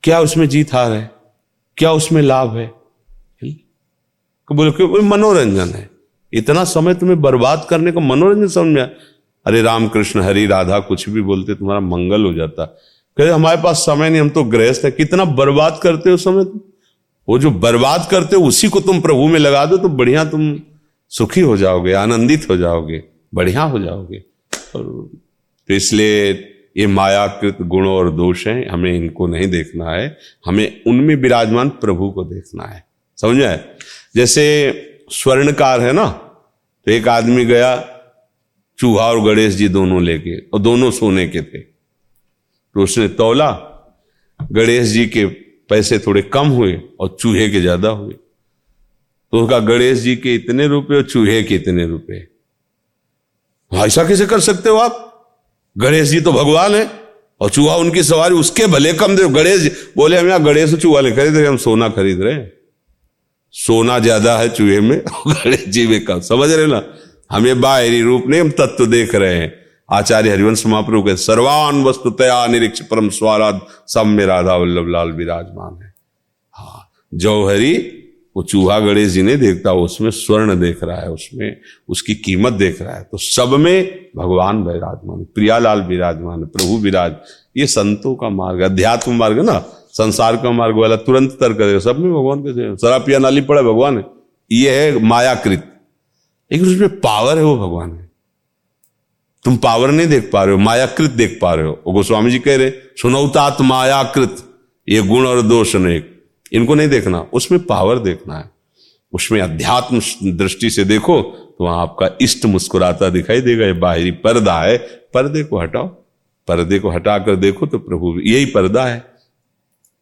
क्या 0.02 0.20
उसमें 0.20 0.48
जीत 0.48 0.74
हार 0.74 0.92
है? 0.92 1.10
क्या 1.76 1.92
उसमें 1.92 2.22
लाभ 2.22 2.56
है? 2.56 2.85
बोले 4.54 5.02
मनोरंजन 5.02 5.68
है। 5.68 5.90
इतना 6.32 6.64
समय 6.64 6.94
तुम्हें 6.94 7.22
बर्बाद 7.22 7.66
करने 7.70 7.92
का 7.92 8.00
मनोरंजन 8.00 8.46
समझ 8.46 8.66
में 8.66 8.82
आया? 8.82 8.90
अरे, 9.46 9.62
रामकृष्ण, 9.62 10.20
हरि, 10.20 10.46
राधा, 10.46 10.78
कुछ 10.78 11.08
भी 11.08 11.20
बोलते, 11.20 11.54
तुम्हारा 11.54 11.80
मंगल 11.80 12.24
हो 12.24 12.34
जाता। 12.34 12.64
कहते 13.16 13.30
हमारे 13.30 13.62
पास 13.62 13.76
समय 13.76 14.10
नहीं, 14.10 14.20
हम 14.20 14.28
तो 14.28 14.44
गृहस्थ 14.44 14.84
है। 14.84 14.90
कितना 14.90 15.24
बर्बाद 15.24 15.80
करते 15.82 16.10
हो 16.10 16.16
समय 16.16 16.44
तुम? 16.44 16.60
वो 17.28 17.38
जो 17.38 17.50
बर्बाद 17.50 18.08
करते 18.10 18.36
हो, 18.36 18.44
उसी 18.44 18.68
को 18.68 18.80
तुम 18.80 19.00
प्रभु 19.00 19.26
में 19.26 19.38
लगा 19.38 19.66
दो 19.66 19.76
तो 19.76 19.88
बढ़िया 19.88 20.24
तुम 20.24 20.60
सुखी 21.08 21.40
हो 21.40 21.56
जाओगे, 21.56 21.92
आनंदित 21.92 22.46
हो 22.50 22.56
जाओगे, 22.56 23.04
बढ़िया 23.34 23.62
हो 23.62 23.78
जाओगे। 23.78 24.18
और 24.76 25.10
तो 25.68 25.74
इसलिए 25.74 26.32
ये 26.76 26.86
मायाकृत 26.86 27.58
गुण 27.62 27.86
और 27.86 28.10
दोष 28.10 28.46
हैं, 28.46 28.68
हमें 28.68 28.94
इनको 28.94 29.26
नहीं 29.26 29.48
देखना 29.48 29.90
है। 29.90 30.18
हमें 30.46 30.82
उनमें 30.86 31.16
विराजमान 31.16 31.68
प्रभु 31.68 32.10
को 32.10 32.24
देखना 32.24 32.64
है। 32.64 32.85
समझ? 33.18 33.58
जैसे 34.16 34.44
स्वर्णकार 35.12 35.80
है 35.80 35.92
ना 35.92 36.06
तो 36.06 36.92
एक 36.92 37.08
आदमी 37.08 37.44
गया, 37.44 37.76
चूहा 38.78 39.04
और 39.04 39.20
गणेश 39.24 39.54
जी 39.54 39.68
दोनों 39.68 40.02
लेके, 40.02 40.36
और 40.38 40.60
दोनों 40.60 40.90
सोने 40.90 41.26
के 41.28 41.40
थे। 41.42 41.60
तो 41.60 42.82
उसने 42.82 43.08
तोला, 43.10 43.50
गणेश 44.40 44.88
जी 44.88 45.06
के 45.06 45.24
पैसे 45.70 45.98
थोड़े 45.98 46.22
कम 46.24 46.48
हुए 46.48 46.80
और 47.00 47.16
चूहे 47.20 47.48
के 47.50 47.60
ज़्यादा 47.60 47.88
हुए। 47.90 48.12
तो 48.12 49.42
उसका 49.42 49.58
गणेश 49.60 49.98
जी 49.98 50.16
के 50.16 50.34
इतने 50.34 50.66
रुपए 50.66 50.94
और 50.94 51.02
चूहे 51.04 51.42
के 51.42 51.54
इतने 51.54 51.86
रुपए। 51.86 52.26
ऐसा 53.72 54.04
कैसे 54.08 54.26
कर 54.26 54.40
सकते 54.40 54.68
हो 54.68 54.76
आप? 54.78 55.02
गणेश 55.76 56.08
जी 56.08 56.20
तो 56.20 56.32
भगवान 56.32 56.74
है, 56.74 56.90
और 57.40 57.50
चूहा 57.50 57.76
उनकी 57.76 58.02
सवारी, 58.02 58.34
उसके 58.34 58.66
भले 58.66 58.92
कम 58.94 59.16
दे। 59.16 59.28
गणेश 59.30 59.60
जी 59.60 59.68
बोले, 59.96 60.18
हम 60.18 60.28
यहाँ 60.28 60.42
गणेश 60.44 60.74
चूहा 60.74 61.00
ले 61.00 61.12
खरीद 61.12 61.36
रहे 61.36 61.46
हम 61.46 61.56
सोना 61.58 61.88
खरीद 61.88 62.22
रहे 62.22 62.34
हैं। 62.34 62.52
सोना 63.58 63.98
ज़्यादा 63.98 64.38
है 64.38 64.48
चूहे 64.48 64.80
में, 64.80 65.02
गणेश 65.28 65.64
जी 65.68 65.86
में 65.86 66.04
कम। 66.04 66.20
समझ 66.20 66.50
रहे 66.50 66.66
ना? 66.66 66.82
हमें 67.32 67.60
बाहरी 67.60 68.02
रूप 68.02 68.24
नहीं 68.26 68.40
हम 68.40 68.50
तत्व 68.50 68.86
देख 68.86 69.14
रहे 69.14 69.34
हैं। 69.34 69.54
आचार्य 69.90 70.30
हरिवंश 70.30 70.66
महाप्रभु 70.66 71.02
के 71.02 71.16
सर्वान 71.16 71.84
वस्तु 71.84 72.10
तया, 72.10 72.46
निरीक्ष 72.46 72.80
परम 72.80 73.08
स्वाराध, 73.08 73.60
सब 73.88 74.06
में 74.06 74.26
राधा 74.26 74.56
वल्लभ 74.56 74.88
लाल 74.88 75.12
विराजमान 75.12 75.82
है। 75.82 75.94
हाँ 76.52 76.90
जौहरी, 77.14 78.02
वो 78.36 78.42
चूहा 78.42 78.80
गणेश 78.80 79.08
जी 79.08 79.22
ने 79.22 79.36
देखता, 79.36 79.72
उसमें 79.72 80.10
स्वर्ण 80.10 80.60
देख 80.60 80.84
रहा 80.84 81.00
है, 81.00 81.10
उसमें 81.10 81.60
उसकी 81.88 82.14
कीमत 82.14 82.52
देख 82.52 82.82
रहा 82.82 82.96
है। 82.96 83.02
तो 83.02 83.18
सब 83.18 83.48
में 83.48 84.06
भगवान 84.16 84.62
विराजमान, 84.62 85.24
प्रियालाल 85.24 85.80
विराजमान, 85.80 86.44
प्रभु 86.44 86.78
विराज, 86.78 87.14
ये 87.56 87.66
संतों 87.66 88.14
का 88.14 88.28
मार्ग, 88.28 88.60
अध्यात्म 88.60 89.12
मार्ग 89.12 89.38
ना? 89.38 89.64
संसार 89.96 90.36
का 90.36 90.50
मार्ग 90.50 90.76
वाला 90.76 90.96
तुरंत 90.96 91.30
तर 91.30 91.52
करेगा। 91.52 91.78
सब 91.78 91.98
में 91.98 92.12
भगवान 92.12 92.42
कैसे 92.42 92.76
शराब 92.76 93.02
पिया 93.02 93.18
नाली 93.18 93.40
पड़ा 93.40 93.62
भगवान 93.62 93.98
है। 93.98 94.04
ये 94.52 94.70
है 94.70 94.98
मायाकृत। 94.98 95.72
लेकिन 96.52 96.72
उसमें 96.72 97.00
पावर 97.00 97.38
है, 97.38 97.44
वो 97.44 97.56
भगवान 97.56 97.92
है। 97.92 98.10
तुम 99.44 99.56
पावर 99.56 99.90
नहीं 99.90 100.06
देख 100.06 100.30
पा 100.32 100.44
रहे 100.44 100.54
हो, 100.54 100.60
मायाकृत 100.60 101.10
देख 101.10 101.38
पा 101.42 101.54
रहे 101.54 101.66
हो। 101.66 101.80
वो 101.86 101.92
गोस्वामी 101.92 102.30
जी 102.30 102.38
कह 102.38 102.56
रहे, 102.56 102.70
सुनौतात 102.96 103.60
मायाकृत। 103.60 104.36
ये 104.88 105.02
गुण 105.02 105.26
और 105.26 105.42
दोष 105.42 105.76
अनेक 105.76 106.22
इनको 106.52 106.74
नहीं 106.74 106.88
देखना, 106.88 107.26
उसमें 107.32 107.62
पावर 107.64 107.98
देखना 107.98 108.38
है। 108.38 108.50
उसमें 109.12 109.40
अध्यात्म 109.40 110.00
दृष्टि 110.36 110.70
से 110.70 110.84
देखो 110.84 111.20
तो 111.22 111.64
वहाँ 111.64 111.82
आपका 111.82 112.08
इष्ट 112.20 112.44
मुस्कुराता 112.46 113.08
दिखाई 113.10 113.40
देगा। 113.40 113.66
ये 113.66 113.72
बाहरी 113.72 114.10
पर्दा 114.10 114.60
है। 114.60 114.76
पर्दे 115.14 115.42
को 115.44 115.60
हटाओ। 115.60 115.86
पर्दे 116.48 116.78
को 116.78 116.90
हटाकर 116.90 117.36
देखो 117.36 117.66
तो 117.66 117.78
प्रभु, 117.78 118.20
यही 118.20 118.46
पर्दा 118.46 118.84
है। 118.84 119.15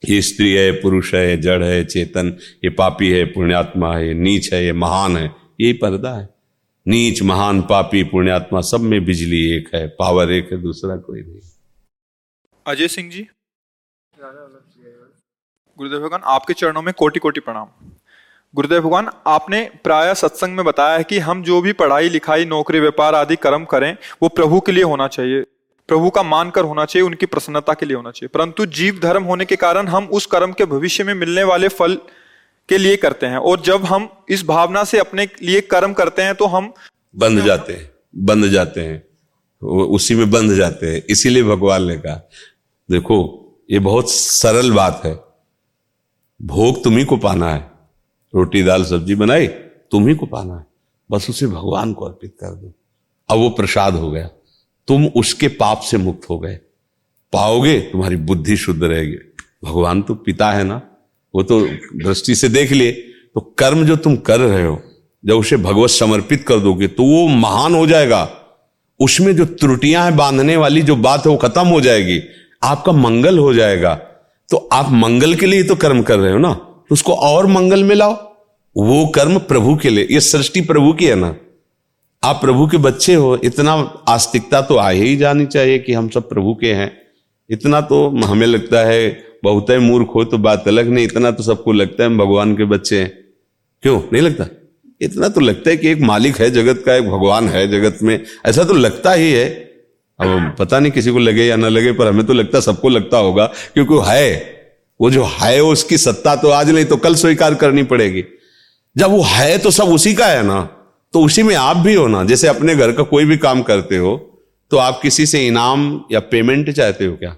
ये 0.09 0.23
स्त्री 0.23 0.53
है, 0.53 0.73
पुरुष 0.73 1.15
है, 1.15 1.37
जड़ 1.41 1.63
है, 1.65 1.85
चेतन, 1.85 2.39
ये 2.65 2.71
पापी 2.71 3.11
है, 3.11 3.25
पुण्यात्मा 3.25 3.97
है 3.97 4.15
नीच 4.15 4.53
है, 4.53 4.65
ये 4.65 4.73
महान 4.73 5.17
है 5.17 5.35
यही 5.61 5.73
पर्दा 5.73 6.15
है। 6.15 6.29
नीच, 6.87 7.23
महान, 7.23 7.63
पापी, 7.63 8.03
पुण्यात्मा, 8.03 8.61
सब 8.61 8.81
में 8.81 9.05
बिजली 9.05 9.51
एक 9.51 9.71
है, 9.75 9.89
पावर 9.89 10.33
एक 10.33 10.53
है, 10.53 10.63
दूसरा 10.63 10.97
कोई 10.97 11.21
नहीं। 11.21 11.41
अजय 12.67 12.89
सिंह 12.89 13.11
जी। 13.11 13.27
गुरुदेव 15.79 16.01
भगवान, 16.01 16.21
आपके 16.25 16.55
चरणों 16.55 16.83
में 16.83 16.95
कोटि 16.95 17.21
कोटि 17.21 17.41
प्रणाम। 17.41 17.67
गुरुदेव 18.55 18.81
भगवान, 18.81 19.11
आपने 19.27 19.71
प्राय 19.85 20.15
सत्संग 20.15 20.57
में 20.57 20.65
बताया 20.65 20.99
है 20.99 21.05
कि 21.05 21.19
हम 21.19 21.43
जो 21.43 21.61
भी 21.61 21.73
पढ़ाई, 21.73 22.09
लिखाई, 22.09 22.45
नौकरी, 22.45 22.81
व्यापार 22.81 23.15
आदि 23.15 23.37
कर्म 23.37 23.65
करें, 23.65 23.97
वो 24.23 24.29
प्रभु 24.29 24.61
के 24.61 24.73
लिए 24.73 24.85
होना 24.85 25.09
चाहिए। 25.09 25.45
प्रभु 25.89 26.11
का 26.11 26.23
मानकर 26.23 26.65
होना 26.65 26.85
चाहिए, 26.85 27.07
उनकी 27.07 27.27
प्रसन्नता 27.27 27.75
के 27.75 27.87
लिए 27.87 27.97
होना 27.97 28.11
चाहिए। 28.11 28.29
परंतु 28.29 28.67
जीव 28.67 29.01
धर्म 29.03 29.23
होने 29.23 29.45
के 29.45 29.57
कारण 29.57 29.89
हम 29.89 30.07
उस 30.07 30.27
कर्म 30.27 30.53
के 30.53 30.65
भविष्य 30.65 31.05
में 31.05 31.15
मिलने 31.15 31.43
वाले 31.43 31.69
फल 31.69 31.95
के 32.69 32.79
लिए 32.79 32.97
करते 32.97 33.27
हैं। 33.27 33.37
और 33.37 33.61
जब 33.61 33.85
हम 33.85 34.09
इस 34.29 34.45
भावना 34.45 34.85
से 34.85 34.99
अपने 34.99 35.29
लिए 35.43 35.61
कर्म 35.61 35.93
करते 35.93 36.23
हैं 36.23 36.35
तो 36.35 36.47
हम 36.47 36.73
बंध 37.17 37.45
जाते 37.45 37.73
हैं, 37.73 37.91
बंध 38.17 38.49
जाते 38.49 38.81
हैं। 38.81 39.07
उसी 39.67 40.15
में 40.15 40.31
बंध 40.31 40.55
जाते 40.55 40.87
हैं, 40.87 41.03
इसीलिए 41.11 41.43
भगवान 41.43 41.83
ने 41.83 41.97
कहा, 41.97 42.29
देखो, 42.91 43.41
ये 43.71 43.79
बहुत 43.79 44.11
सरल 44.11 44.73
बात 44.73 45.03
है। 45.05 45.21
भोग 46.43 46.85
तुम्ही 46.85 47.05
को 47.05 47.17
पाना 47.17 47.51
है। 47.51 47.71
रोटी, 48.35 48.63
दाल, 48.63 48.85
सब्ज़ी 48.85 49.15
बनाई 49.15 49.47
तुम्ही 49.91 50.15
को 50.15 50.27
पाना 50.27 50.57
है। 50.57 50.67
बस 51.11 51.31
उसे 51.31 51.47
भगवान 51.47 51.93
को 51.93 52.05
अर्पित 52.05 52.37
कर 52.41 52.47
दो। 52.47 52.73
अब 53.29 53.39
वो 53.39 53.51
प्रसाद 53.51 53.95
हो 53.95 54.11
गया। 54.11 54.31
तुम 54.89 55.07
उसके 55.07 55.49
पाप 55.49 55.81
से 55.81 55.97
मुक्त 55.97 56.31
हो 56.31 56.39
गए। 56.39 56.59
पाओगे, 57.33 57.81
तुम्हारी 57.81 58.17
बुद्धि 58.17 58.57
शुद्ध 58.57 58.85
रहेगी। 58.85 59.17
भगवान 59.65 60.03
तो 60.03 60.15
पिता 60.15 60.51
है 60.51 60.65
ना? 60.65 60.83
वो 61.35 61.43
तो 61.43 61.67
दृष्टि 61.97 62.35
से 62.35 62.49
देख 62.49 62.73
लिए। 62.73 62.93
तो 63.35 63.55
कर्म 63.59 63.87
जो 63.87 63.97
तुम 63.97 64.17
कर 64.17 64.41
रहे 64.41 64.67
हो, 64.67 64.83
जब 65.27 65.35
उसे 65.35 65.57
भगवत 65.57 65.91
समर्पित 65.91 66.45
कर 66.49 66.59
दोगे 66.59 66.87
तो 66.87 67.03
वो 67.03 67.29
महान 67.29 67.75
हो 67.75 67.87
जाएगा। 67.87 68.31
उसमें 69.01 69.37
जो 69.37 69.45
त्रुटियाँ 69.45 70.05
हैं 70.05 70.17
बांधने 70.17 70.57
वाली, 70.57 70.83
जो 70.83 70.97
बात 70.97 71.27
है 71.27 71.33
वो 71.33 71.39
खत्म 71.39 71.67
हो 71.67 71.81
जाएगी। 71.81 72.21
आपका 72.63 72.93
मंगल 72.93 73.39
हो 73.39 73.55
जाएगा। 73.55 73.95
तो 74.51 74.69
आप 74.73 74.91
मंगल 74.91 75.35
के 75.35 75.47
लिए 75.47 75.63
तो 75.63 75.77
कर्म 75.77 76.03
कर 76.03 76.19
रहे 76.19 76.33
हो 76.33 76.39
ना? 76.39 76.55
तो 76.55 76.87
उसको 76.91 77.13
और 77.13 77.47
मंगल 77.47 77.85
में 77.85 77.95
लाओ। 77.95 78.13
वो 78.77 79.07
कर्म 79.07 79.39
प्रभु 79.39 79.77
के 79.77 79.91
लिए, 79.91 80.09
ये 80.11 80.21
सृष्टि 80.21 80.61
प्रभु 80.61 80.93
की 80.93 81.07
है 81.07 81.15
ना? 81.15 81.37
आप 82.25 82.39
प्रभु 82.41 82.67
के 82.67 82.77
बच्चे 82.77 83.15
हो, 83.15 83.37
इतना 83.37 83.73
आस्तिकता 84.09 84.61
तो 84.61 84.77
आ 84.77 84.91
ही 84.91 85.17
जानी 85.17 85.47
चाहिए 85.47 85.79
कि 85.79 85.93
हम 85.93 86.09
सब 86.09 86.29
प्रभु 86.29 86.55
के 86.55 86.73
हैं। 86.73 86.99
इतना 87.51 87.81
तो 87.81 88.09
हमें 88.25 88.47
लगता 88.47 88.81
है, 88.81 89.25
बहुत 89.45 89.71
है 89.71 89.79
मूर्ख 89.79 90.09
हो 90.15 90.25
तो 90.25 90.39
बात 90.39 90.69
अलग 90.69 90.89
नहीं, 90.89 91.05
इतना 91.05 91.31
तो 91.31 91.43
सबको 91.43 91.73
लगता 91.73 92.03
है 92.03 92.09
हम 92.09 92.19
भगवान 92.19 92.57
के 92.57 92.65
बच्चे 92.65 93.01
हैं। 93.01 93.25
क्यों? 93.83 94.03
नहीं 94.13 94.23
लगता? 94.23 94.47
इतना 95.01 95.29
तो 95.29 95.41
लगता 95.41 95.71
है 95.71 95.77
कि 95.77 95.89
एक 95.89 96.01
मालिक 96.01 96.37
है 96.37 96.51
जगत 96.51 96.83
का, 96.87 96.95
एक 96.95 97.05
भगवान 97.05 97.49
है 97.49 97.69
जगत 97.69 97.99
में। 98.03 98.25
ऐसा 98.47 98.65
तो 98.65 98.75
लगता 98.75 99.13
ही 99.13 99.33
है। 99.33 99.49
अब 100.21 100.57
पता 100.59 100.79
नहीं 100.79 100.93
किसी 100.93 101.11
को 101.11 101.19
लगे 101.19 101.45
या 101.45 101.57
ना 101.57 101.69
लगे, 101.69 101.93
पर 101.93 102.07
हमें 102.07 102.27
तो 102.27 102.33
लगता 102.33 102.61
सबको 102.61 102.89
लगता 102.89 103.19
होगा, 103.19 103.47
क्योंकि 103.47 103.95
है। 104.11 104.55
वो 105.01 105.11
जो 105.11 105.25
है 105.25 105.63
उसकी 105.63 105.99
सत्ता 105.99 106.37
तो 106.37 106.49
आज 106.49 106.71
नहीं 106.71 106.85
तो 106.85 106.97
कल 106.97 107.15
स्वीकार 107.15 107.55
करनी 107.55 107.83
पड़ेगी। 107.83 108.25
जब 108.97 109.11
वो 109.11 109.23
है 109.23 109.59
तो 109.59 109.71
सब 109.71 109.85
उसी 109.85 110.15
का 110.15 110.27
है 110.27 110.43
ना। 110.43 110.84
तो 111.15 111.21
उसी 111.21 111.43
में 111.43 111.55
आप 111.57 111.77
भी 111.77 111.95
हो 111.95 112.07
ना। 112.09 112.23
जैसे 112.25 112.49
अपने 112.49 112.75
घर 112.77 112.93
का 112.93 113.03
कोई 113.05 113.25
भी 113.25 113.37
काम 113.39 113.63
करते 113.63 113.97
हो 113.97 114.17
तो 114.71 114.77
आप 114.79 114.99
किसी 115.03 115.27
से 115.27 115.47
इनाम 115.47 115.83
या 116.13 116.21
पेमेंट 116.23 116.71
चाहते 116.71 117.07
हो 117.07 117.17
क्या? 117.17 117.37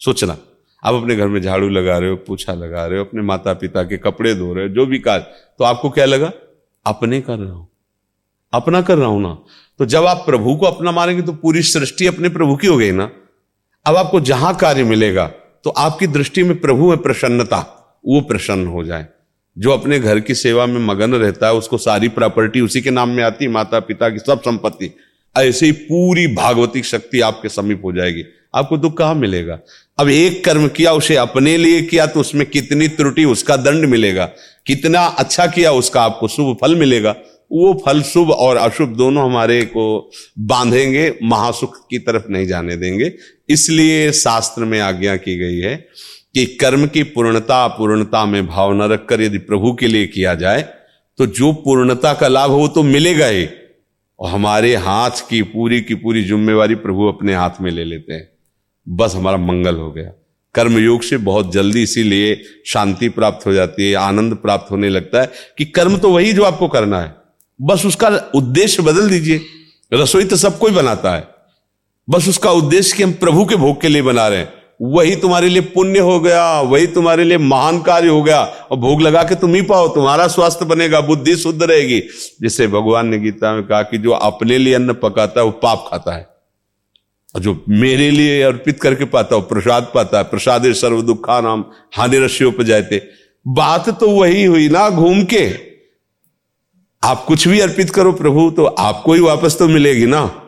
सोचना 0.00 0.36
आप 0.82 0.94
अपने 0.94 1.16
घर 1.16 1.26
में 1.26 1.40
झाड़ू 1.42 1.68
लगा 1.68 1.96
रहे 1.98 2.10
हो, 2.10 2.16
पूछा 2.18 2.52
लगा 2.54 2.84
रहे 2.86 2.98
हो, 2.98 3.04
अपने 3.04 3.22
माता 3.22 3.52
पिता 3.54 3.82
के 3.82 3.96
कपड़े 3.98 4.34
धो 4.34 4.52
रहे 4.54 4.66
हो, 4.66 4.70
जो 4.70 4.86
भी 4.86 4.98
काज 4.98 5.22
तो 5.58 5.64
आपको 5.64 5.90
क्या 5.90 6.04
लगा? 6.06 6.30
अपने 6.86 7.20
कर 7.20 7.38
रहा 7.38 7.52
हूँ। 7.52 7.68
अपना 8.52 8.80
कर 8.82 8.98
रहा 8.98 9.08
हूँ 9.08 9.22
ना। 9.22 9.36
तो 9.80 9.86
जब 9.86 10.06
आप 10.06 10.22
प्रभु 10.26 10.54
को 10.56 10.66
अपना 10.66 10.92
मानेंगे 10.92 11.22
तो 11.22 11.32
पूरी 11.34 11.62
सृष्टि 11.64 12.06
अपने 12.06 12.28
प्रभु 12.28 12.56
की 12.56 12.66
हो 12.66 12.76
गई 12.76 12.90
ना। 12.92 13.10
अब 13.86 13.96
आपको 13.96 14.20
जहाँ 14.22 14.54
कार्य 14.56 14.84
मिलेगा 14.84 15.26
तो 15.64 15.70
आपकी 15.78 16.06
दृष्टि 16.08 16.42
में 16.42 16.58
प्रभु 16.60 16.88
में 16.88 16.98
प्रसन्नता, 16.98 17.58
वो 18.04 18.20
प्रसन्न 18.22 18.66
हो 18.66 18.84
जाए। 18.84 19.06
जो 19.58 19.70
अपने 19.70 19.98
घर 19.98 20.20
की 20.20 20.34
सेवा 20.34 20.66
में 20.66 20.80
मगन 20.80 21.14
रहता 21.14 21.46
है, 21.46 21.54
उसको 21.54 21.78
सारी 21.78 22.08
प्रॉपर्टी 22.08 22.60
उसी 22.60 22.80
के 22.80 22.90
नाम 22.90 23.08
में 23.08 23.24
आती 23.24 23.44
है 23.44 23.50
माता 23.50 23.80
पिता 23.80 24.08
की 24.08 24.18
सब 24.18 24.40
संपत्ति। 24.40 24.90
ऐसे 25.38 25.66
ही 25.66 25.72
पूरी 25.72 26.26
भागवतिक 26.26 26.84
शक्ति 26.84 27.20
आपके 27.20 27.48
समीप 27.48 27.82
हो 27.84 27.92
जाएगी। 27.92 28.24
आपको 28.54 28.76
दुख 28.76 28.96
कहाँ 28.96 29.14
मिलेगा? 29.14 29.60
अब 29.98 30.08
एक 30.08 30.44
कर्म 30.44 30.68
किया, 30.68 30.92
उसे 30.92 31.16
अपने 31.16 31.56
लिए 31.56 31.82
किया 31.82 32.06
तो 32.06 32.20
उसमें 32.20 32.46
कितनी 32.46 32.88
त्रुटि, 32.88 33.24
उसका 33.24 33.56
दंड 33.56 33.84
मिलेगा। 33.84 34.24
कितना 34.66 35.00
अच्छा 35.00 35.46
किया, 35.46 35.72
उसका 35.72 36.02
आपको 36.02 36.28
शुभ 36.28 36.56
फल 36.60 36.76
मिलेगा। 36.76 37.16
वो 37.52 37.82
फल 37.86 38.02
शुभ 38.02 38.30
और 38.30 38.56
अशुभ 38.56 38.88
दोनों 38.88 39.24
हमारे 39.24 39.62
को 39.62 40.10
बांधेंगे, 40.38 41.14
महासुख 41.22 41.88
की 41.90 41.98
तरफ़ 41.98 42.28
नहीं 42.30 42.46
जाने 42.46 42.76
देंगे। 42.76 43.12
इसलिए 43.48 44.12
शास्त्र 44.12 44.64
में 44.64 44.80
आज्ञा 44.80 45.16
की 45.16 45.38
गई 45.38 45.58
है 45.58 45.88
कि 46.34 46.46
कर्म 46.46 46.86
की 46.86 47.02
पूर्णता 47.02 47.66
पूर्णता 47.68 48.24
में 48.26 48.46
भाव 48.46 48.72
न 48.72 48.82
रखकर 48.82 49.20
यदि 49.20 49.38
प्रभु 49.38 49.72
के 49.72 49.86
लिए 49.86 50.06
किया 50.06 50.34
जाए 50.34 50.62
तो 51.18 51.26
जो 51.26 51.52
पूर्णता 51.52 52.12
का 52.14 52.28
लाभ 52.28 52.50
हो 52.50 52.68
तो 52.68 52.82
मिलेगा 52.82 53.26
ही। 53.26 53.48
और 54.18 54.30
हमारे 54.30 54.74
हाथ 54.76 55.10
की 55.10 55.42
पूरी 55.42 55.80
की 55.80 55.94
पूरी 55.94 56.24
जिम्मेवारी 56.24 56.74
प्रभु 56.74 57.06
अपने 57.06 57.34
हाथ 57.34 57.60
में 57.60 57.70
ले 57.70 57.84
लेते 57.84 58.12
हैं। 58.12 58.28
बस 58.88 59.14
हमारा 59.14 59.36
मंगल 59.36 59.76
हो 59.76 59.90
गया। 59.92 60.12
कर्मयोग 60.54 61.02
से 61.02 61.16
बहुत 61.16 61.52
जल्दी 61.52 61.82
इसीलिए 61.82 62.42
शांति 62.66 63.08
प्राप्त 63.08 63.46
हो 63.46 63.52
जाती 63.52 63.88
है, 63.88 63.94
आनंद 63.94 64.34
प्राप्त 64.34 64.70
होने 64.70 64.88
लगता 64.88 65.20
है 65.20 65.32
कि 65.58 65.64
कर्म 65.64 65.96
तो 65.96 66.10
वही 66.10 66.32
जो 66.32 66.44
आपको 66.44 66.68
करना 66.68 67.00
है। 67.00 67.14
बस 67.60 67.86
उसका 67.86 68.08
उद्देश्य 68.34 68.82
बदल 68.82 69.08
दीजिए। 69.08 69.40
रसोई 69.94 70.24
तो 70.24 70.36
सब 70.36 70.58
कोई 70.58 70.72
बनाता 70.72 71.14
है। 71.16 71.28
बस 72.10 72.28
उसका 72.28 72.50
उद्देश्य 72.50 72.96
कि 72.96 73.02
हम 73.02 73.12
प्रभु 73.12 73.44
के 73.44 73.56
भोग 73.56 73.80
के 73.80 73.88
लिए 73.88 74.02
बना 74.02 74.28
रहे 74.28 74.38
हैं। 74.38 74.59
वही 74.80 75.16
तुम्हारे 75.16 75.48
लिए 75.48 75.62
पुण्य 75.62 75.98
हो 75.98 76.20
गया, 76.20 76.60
वही 76.60 76.86
तुम्हारे 76.86 77.24
लिए 77.24 77.38
महान 77.38 77.82
कार्य 77.82 78.08
हो 78.08 78.22
गया। 78.22 78.40
और 78.40 78.76
भोग 78.76 79.02
लगा 79.02 79.22
के 79.22 79.34
तुम 79.34 79.54
ही 79.54 79.62
पाओ, 79.62 79.88
तुम्हारा 79.88 80.28
स्वास्थ्य 80.28 80.64
बनेगा, 80.64 81.00
बुद्धि 81.00 81.36
शुद्ध 81.36 81.62
रहेगी। 81.62 82.00
जिससे 82.40 82.66
भगवान 82.66 83.08
ने 83.08 83.18
गीता 83.18 83.52
में 83.52 83.66
कहा 83.66 83.82
कि 83.82 83.98
जो 83.98 84.10
अपने 84.10 84.58
लिए 84.58 84.74
अन्न 84.74 84.92
पकाता 84.92 85.40
है, 85.40 85.44
वो 85.44 85.52
पाप 85.52 85.84
खाता 85.90 86.12
है। 86.12 86.28
और 87.34 87.40
जो 87.40 87.64
मेरे 87.68 88.10
लिए 88.10 88.42
अर्पित 88.42 88.80
करके 88.80 89.04
पाता 89.04 89.36
है 89.36 89.42
प्रसाद 89.42 89.92
पाता 89.94 90.18
है। 90.18 90.24
प्रसाद 90.24 90.72
सर्व 90.72 91.02
दुखा 91.02 91.40
नाम 91.40 91.64
हानि 91.96 92.18
रस्यों 92.18 92.52
पर 92.52 92.62
जाते 92.62 93.02
बात 93.48 94.00
तो 94.00 94.10
वही 94.10 94.44
हुई 94.44 94.68
ना, 94.68 94.90
घूम 94.90 95.24
के। 95.24 95.54
आप 97.02 97.24
कुछ 97.24 97.48
भी 97.48 97.60
अर्पित 97.60 97.90
करो 97.90 98.12
प्रभु 98.12 98.50
तो 98.50 98.64
आपको 98.64 99.14
ही 99.14 99.20
वापस 99.20 99.58
तो 99.58 99.68
मिलेगी 99.68 100.06
ना। 100.06 100.39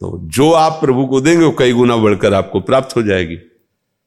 तो 0.00 0.20
जो 0.24 0.52
आप 0.52 0.72
प्रभु 0.72 1.06
को 1.06 1.20
देंगे, 1.20 1.44
वो 1.44 1.52
कई 1.52 1.72
गुना 1.72 1.96
बढ़कर 1.96 2.34
आपको 2.34 2.60
प्राप्त 2.60 2.96
हो 2.96 3.02
जाएगी। 3.02 3.36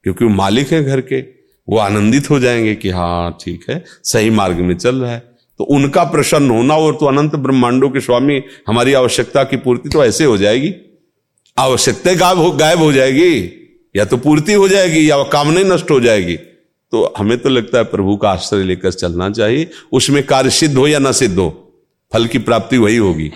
क्योंकि 0.02 0.24
वो 0.24 0.30
मालिक 0.30 0.72
है 0.72 0.84
घर 0.84 1.00
के, 1.00 1.20
वो 1.68 1.78
आनंदित 1.78 2.30
हो 2.30 2.40
जाएँगे 2.40 2.74
कि 2.74 2.90
हाँ 2.90 3.38
ठीक 3.44 3.64
है, 3.70 3.84
सही 4.04 4.30
मार्ग 4.30 4.56
में 4.56 4.76
चल 4.76 4.96
रहा 4.96 5.12
है। 5.12 5.34
तो 5.58 5.64
उनका 5.64 6.04
प्रसन्न 6.04 6.50
होना 6.50 6.76
और 6.76 6.94
तो 6.94 7.06
अनंत 7.06 7.36
ब्रह्मांडों 7.36 7.90
के 7.90 8.00
स्वामी, 8.00 8.42
हमारी 8.68 8.92
आवश्यकता 8.92 9.44
की 9.44 9.56
पूर्ति 9.56 9.88
तो 9.88 10.04
ऐसे 10.04 10.24
हो 10.24 10.36
जाएगी। 10.36 10.74
आवश्यकता 11.58 12.14
गायब 12.14 12.38
हो 12.38 12.50
गायब 12.50 12.78
हो 12.78 12.92
जाएगी, 12.92 13.60
या 13.96 14.04
तो 14.04 14.16
पूर्ति 14.16 14.52
हो 14.52 14.68
जाएगी, 14.68 15.10
या 15.10 15.22
कामना 15.22 15.74
नष्ट 15.74 15.90
हो 15.90 16.00
जाएगी। 16.00 16.36
तो 16.92 17.14
हमें 17.18 17.38
तो 17.38 17.48
लगता 17.48 17.78
है 17.78 17.84
प्रभु 17.84 18.16
का 18.16 18.30
आश्रय 18.30 18.62
लेकर 18.62 18.92
चलना 18.92 19.30
चाहिए। 19.30 19.70
उसमें 19.92 20.26
कार्य 20.26 20.50
सिद्ध 20.50 20.76
हो 20.76 20.88
या 20.88 20.98
ना 20.98 21.12
सिद्ध 21.12 21.38
हो, 21.38 21.72
फल 22.12 22.26
की 22.26 22.38
प्राप्ति 22.38 22.78
वही 22.78 22.96
होगी। 22.96 23.30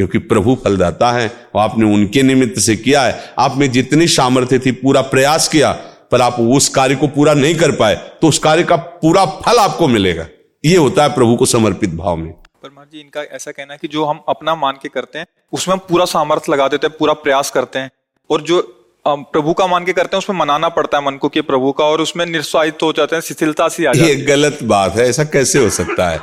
क्योंकि 0.00 0.18
प्रभु 0.26 0.54
फलदाता 0.64 1.10
है 1.12 1.26
और 1.54 1.60
आपने 1.60 1.92
उनके 1.94 2.22
निमित्त 2.22 2.58
से 2.60 2.76
किया 2.78 3.02
है। 3.02 3.32
आप 3.38 3.56
में 3.56 3.70
जितनी 3.72 4.06
सामर्थ्य 4.08 4.58
थी 4.58 4.72
पूरा 4.74 5.00
प्रयास 5.06 5.48
किया 5.48 5.72
पर 6.12 6.20
आप 6.20 6.40
उस 6.40 6.68
कार्य 6.68 6.94
को 6.94 7.06
पूरा 7.08 7.34
नहीं 7.34 7.54
कर 7.54 7.72
पाए 7.72 7.94
तो 8.22 8.28
उस 8.28 8.38
कार्य 8.38 8.62
का 8.64 8.76
पूरा 8.76 9.24
फल 9.44 9.58
आपको 9.58 9.88
मिलेगा। 9.88 10.26
ये 10.64 10.76
होता 10.76 11.02
है 11.02 11.14
प्रभु 11.14 11.36
को 11.36 11.46
समर्पित 11.46 11.94
भाव 11.94 12.16
में। 12.16 12.32
परमार 12.32 12.86
जी 12.92 13.00
इनका 13.00 13.22
ऐसा 13.34 13.50
कहना 13.50 13.72
है 13.72 13.78
कि 13.82 13.88
जो 13.88 14.04
हम 14.04 14.20
अपना 14.28 14.54
मान 14.56 14.78
के 14.82 14.88
करते 14.88 15.18
हैं 15.18 15.26
उसमें 15.52 15.74
हम 15.74 15.80
पूरा 15.88 16.04
सामर्थ्य 16.06 16.52
लगा 16.52 16.68
देते 16.68 16.86
हैं 16.86 16.96
पूरा 16.98 17.12
प्रयास 17.14 17.50
करते 17.50 17.78
हैं। 17.78 17.90
और 18.30 18.42
जो 18.42 18.60
प्रभु 19.04 19.52
का 19.52 19.66
मान 19.66 19.84
के 19.84 19.92
करते 19.92 20.16
हैं 20.16 20.18
उसमें 20.18 20.36
मनाना 20.38 20.68
पड़ता 20.70 20.98
है 20.98 21.04
मन 21.04 21.16
को 21.16 21.28
कि 21.28 21.40
प्रभु 21.42 21.72
का 21.72 21.84
और 21.84 22.00
उसमें 22.00 22.24
निरुत्साहित 22.26 22.82
हो 22.82 22.92
जाते 22.92 23.16
हैं 23.16 23.22
शिथिलता 23.22 23.68
सी 23.68 23.84
आ 23.84 23.92
जाती 23.92 24.08
ये 24.08 24.16
गलत 24.24 24.58
बात 24.64 24.96
है 24.96 25.08
ऐसा 25.08 25.24
कैसे 25.26 25.58
हो 25.58 25.70
सकता 25.70 26.08
है? 26.08 26.20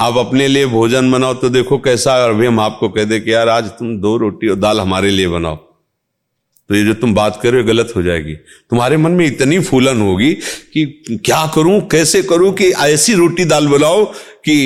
आप 0.00 0.16
अपने 0.16 0.46
लिए 0.48 0.66
भोजन 0.66 1.10
बनाओ 1.12 1.34
तो 1.34 1.48
देखो 1.48 1.78
कैसा 1.78 2.14
है। 2.14 2.28
अभी 2.30 2.46
हम 2.46 2.60
आपको 2.60 2.88
कह 2.88 3.04
दे 3.04 3.18
कि 3.20 3.32
यार, 3.32 3.48
आज 3.48 3.64
तुम 3.68 3.96
दो 4.00 4.16
रोटी 4.16 4.48
और 4.48 4.56
दाल 4.56 4.80
हमारे 4.80 5.10
लिए 5.10 5.28
बनाओ। 5.28 5.56
तो 5.56 6.74
ये 6.74 6.84
जो 6.84 6.94
तुम 6.94 7.14
बात 7.14 7.38
कर 7.42 7.52
रहे 7.52 7.62
हो 7.62 7.68
गलत 7.68 7.92
हो 7.96 8.02
जाएगी। 8.02 8.34
तुम्हारे 8.34 8.96
मन 8.96 9.10
में 9.10 9.26
इतनी 9.26 9.58
फूलन 9.60 10.00
होगी 10.00 10.32
कि 10.72 10.84
क्या 11.24 11.46
करूँ, 11.46 11.80
कैसे 11.80 12.22
करूँ 12.22 12.52
कि 12.52 12.70
ऐसी 12.70 13.14
रोटी 13.14 13.44
दाल 13.44 13.68
बनाओ 13.68 14.04
कि 14.44 14.56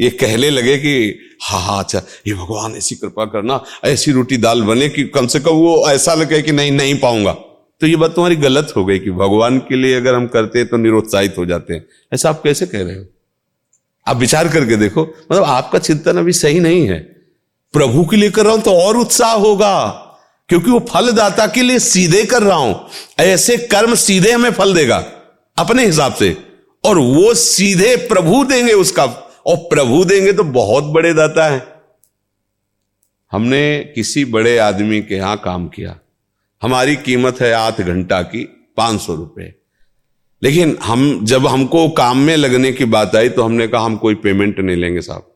ये 0.00 0.10
कहने 0.10 0.50
लगे 0.50 0.78
कि 0.78 1.18
हाँ 1.42 1.60
हाँ 1.60 1.82
अच्छा 1.82 2.02
ये 2.26 2.34
भगवान, 2.34 2.76
ऐसी 2.76 2.94
कृपा 2.94 3.24
करना, 3.26 3.62
ऐसी 3.84 4.12
रोटी 4.12 4.36
दाल 4.36 4.62
बने 4.62 4.88
कि 4.88 5.04
कम 5.04 5.26
से 5.26 5.40
कम 5.40 5.50
वो 5.50 5.86
ऐसा 5.90 6.14
लगे 6.14 6.42
कि 6.42 6.52
नहीं 6.52 6.72
नहीं 6.72 6.98
पाऊँगा। 7.00 7.32
तो 7.80 7.86
ये 7.86 7.96
बात 7.96 8.14
तुम्हारी 8.14 8.36
गलत 8.38 8.72
हो 8.76 8.84
गई 8.84 8.98
कि 8.98 9.10
भगवान 9.12 9.58
के 9.58 9.76
लिए 9.76 9.94
अगर 9.94 10.14
हम 10.14 10.26
करते 10.26 10.58
हैं 10.58 10.68
तो 10.68 10.76
निरुत्साहित 10.76 11.38
हो 11.38 11.46
जाते 11.46 11.74
हैं। 11.74 11.86
ऐसा 12.12 12.30
आप 12.30 12.42
कैसे 12.42 12.66
कह 12.66 12.82
रहे 12.82 12.96
हो? 12.96 13.04
आप 14.10 14.16
विचार 14.16 14.48
करके 14.48 14.76
देखो 14.76 15.02
मतलब 15.02 15.44
आपका 15.44 15.78
चिंतन 15.80 16.18
अभी 16.18 16.32
सही 16.34 16.60
नहीं 16.60 16.86
है। 16.88 16.98
प्रभु 17.74 18.04
के 18.04 18.16
लिए 18.16 18.30
कर 18.30 18.44
रहा 18.44 18.52
हूँ 18.52 18.62
तो 18.62 18.74
और 18.76 18.96
उत्साह 18.98 19.32
होगा, 19.34 19.88
क्योंकि 20.48 20.70
वो 20.70 20.78
फलदाता 20.88 21.46
के 21.46 21.62
लिए 21.62 21.78
सीधे 21.80 22.24
कर 22.26 22.42
रहा 22.42 22.56
हूँ। 22.56 22.88
ऐसे 23.20 23.56
कर्म 23.66 23.94
सीधे 23.96 24.32
हमें 24.32 24.50
फल 24.52 24.74
देगा, 24.74 24.96
अपने 25.56 25.84
हिसाब 25.86 26.14
से। 26.14 26.36
और 26.84 26.98
वो 26.98 27.32
सीधे 27.36 27.94
प्रभु 28.08 28.44
देंगे 28.44 28.72
उसका, 28.74 29.04
और 29.46 29.56
प्रभु 29.70 30.04
देंगे 30.04 30.32
तो 30.32 30.44
बहुत 30.44 30.84
बड़े 30.94 31.12
दाता 31.14 31.48
है। 31.48 31.62
हमने 33.32 33.92
किसी 33.94 34.24
बड़े 34.26 34.56
आदमी 34.58 35.00
के 35.02 35.14
यहाँ 35.16 35.36
काम 35.38 35.68
किया। 35.68 35.98
हमारी 36.62 36.96
कीमत 36.98 37.40
है 37.40 37.52
आठ 37.54 37.80
घंटा 37.80 38.20
की 38.24 38.42
पाँच 38.76 39.00
सौ 39.00 39.14
रुपए। 39.14 39.52
लेकिन 40.42 40.78
हम, 40.82 41.24
जब 41.24 41.46
हमको 41.46 41.88
काम 41.88 42.18
में 42.18 42.36
लगने 42.36 42.72
की 42.72 42.84
बात 42.84 43.16
आई 43.16 43.28
तो 43.28 43.42
हमने 43.42 43.68
कहा, 43.68 43.84
हम 43.84 43.96
कोई 43.96 44.14
पेमेंट 44.14 44.60
नहीं 44.60 44.76
लेंगे 44.76 45.00
साहब. 45.00 45.26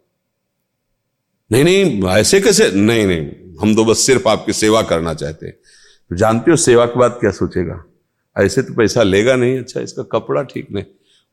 नहीं 1.52 1.64
नहीं, 1.64 2.04
ऐसे 2.04 2.40
कैसे? 2.40 2.70
नहीं 2.72 3.06
नहीं, 3.06 3.26
हम 3.60 3.74
तो 3.74 3.84
बस 3.84 3.98
सिर्फ़ 3.98 4.28
आपकी 4.28 4.52
सेवा 4.52 4.82
करना 4.82 5.14
चाहते 5.14 5.46
हैं। 5.46 5.54
तो 6.10 6.16
जानते 6.16 6.50
हो 6.50 6.56
सेवा 6.56 6.86
के 6.86 6.98
बाद 6.98 7.10
क्या 7.10 7.30
सोचेगा? 7.30 7.84
ऐसे 8.38 8.62
तो 8.62 8.74
पैसा 8.74 9.02
लेगा 9.02 9.36
नहीं। 9.36 9.58
अच्छा 9.58 9.80
इसका 9.80 10.02
कपड़ा 10.02 10.42
ठीक 10.42 10.70
नहीं। 10.70 10.84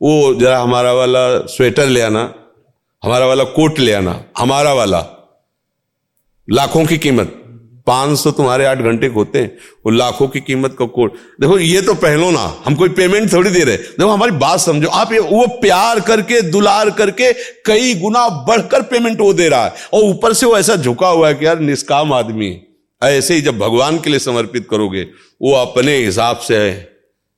वो 0.02 0.36
जरा 0.36 0.60
हमारा 0.60 0.94
वाला 0.94 1.40
स्वेटर 1.40 1.88
ले 1.88 2.02
आना, 2.02 2.34
हमारा 3.04 3.26
वाला 3.26 3.44
कोट 3.44 3.80
ले 3.80 3.94
आना, 3.94 4.24
हमारा 4.38 4.74
वाला, 4.74 5.00
लाखों 6.50 6.86
की 6.86 6.98
कीमत। 6.98 7.41
पाँच 7.92 8.20
सौ 8.20 8.32
तुम्हारे 8.32 8.66
आठ 8.66 8.78
घंटे 8.78 9.08
के 9.08 9.14
होते 9.14 9.40
हैं। 9.40 9.58
वो 9.86 9.92
लाखों 9.92 10.28
की 10.28 10.40
कीमत 10.40 10.76
का 10.80 10.86
कोट 10.88 11.14
देखो, 11.42 11.58
ये 11.60 11.82
तो 11.82 11.94
पहलो 11.94 12.30
ना, 12.32 12.44
हम 12.66 12.76
कोई 12.76 12.90
पेमेंट 12.90 13.32
थोड़ी 13.34 13.50
दे 13.50 13.64
रहे 13.64 13.78
देखो, 13.78 14.10
हमारी 14.10 14.32
बात 14.32 14.60
समझो। 14.60 14.88
आप 14.88 15.14
ये, 15.14 15.20
वो 15.20 15.48
प्यार 15.62 16.00
करके, 16.00 16.42
दुलार 16.42 16.90
करके 16.90 17.32
कई 17.66 17.94
गुना 17.96 18.28
बढ़कर 18.48 18.82
पेमेंट 18.82 19.22
वो 19.22 19.34
दे 19.34 19.50
रहा 19.50 19.66
है। 19.66 19.74
और 19.94 20.04
ऊपर 20.04 20.34
से 20.34 20.46
वो 20.46 20.58
ऐसा 20.58 20.76
झुका 20.76 21.08
हुआ 21.08 21.28
है 21.28 21.34
कि 21.34 21.46
यार, 21.46 21.60
निष्काम 21.60 22.14
आदमी। 22.14 22.58
ऐसे 23.02 23.34
ही 23.34 23.42
जब 23.42 23.58
भगवान 23.58 24.00
के 24.00 24.10
लिए 24.10 24.20
समर्पित 24.20 24.68
करोगे, 24.70 25.02
वो 25.42 25.54
अपने 25.56 25.96
हिसाब 25.98 26.38
से 26.38 26.60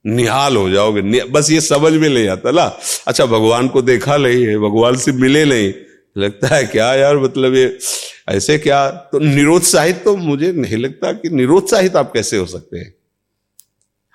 निहाल 0.05 0.55
हो 0.57 0.69
जाओगे। 0.69 1.23
बस 1.23 1.51
ये 1.51 1.61
समझ 1.61 1.93
में 1.93 2.09
नहीं 2.09 2.27
आता 2.27 2.51
ना। 2.51 2.63
अच्छा 3.07 3.25
भगवान 3.25 3.67
को 3.67 3.81
देखा 3.81 4.17
नहीं 4.17 4.43
है, 4.45 4.57
भगवान 4.57 4.95
से 4.95 5.11
मिले 5.11 5.45
नहीं। 5.45 5.73
लगता 6.17 6.47
है, 6.47 6.63
क्या 6.63 6.93
यार 6.95 7.17
मतलब 7.17 7.55
ये 7.55 7.77
ऐसे 8.29 8.57
क्या? 8.57 8.89
तो 8.89 9.19
निरोत्साहित 9.19 10.03
तो 10.03 10.15
मुझे 10.17 10.51
नहीं 10.51 10.77
लगता 10.77 11.11
कि 11.11 11.29
निरोत्साहित 11.29 11.95
आप 11.95 12.11
कैसे 12.13 12.37
हो 12.37 12.45
सकते 12.45 12.77
हैं। 12.77 12.93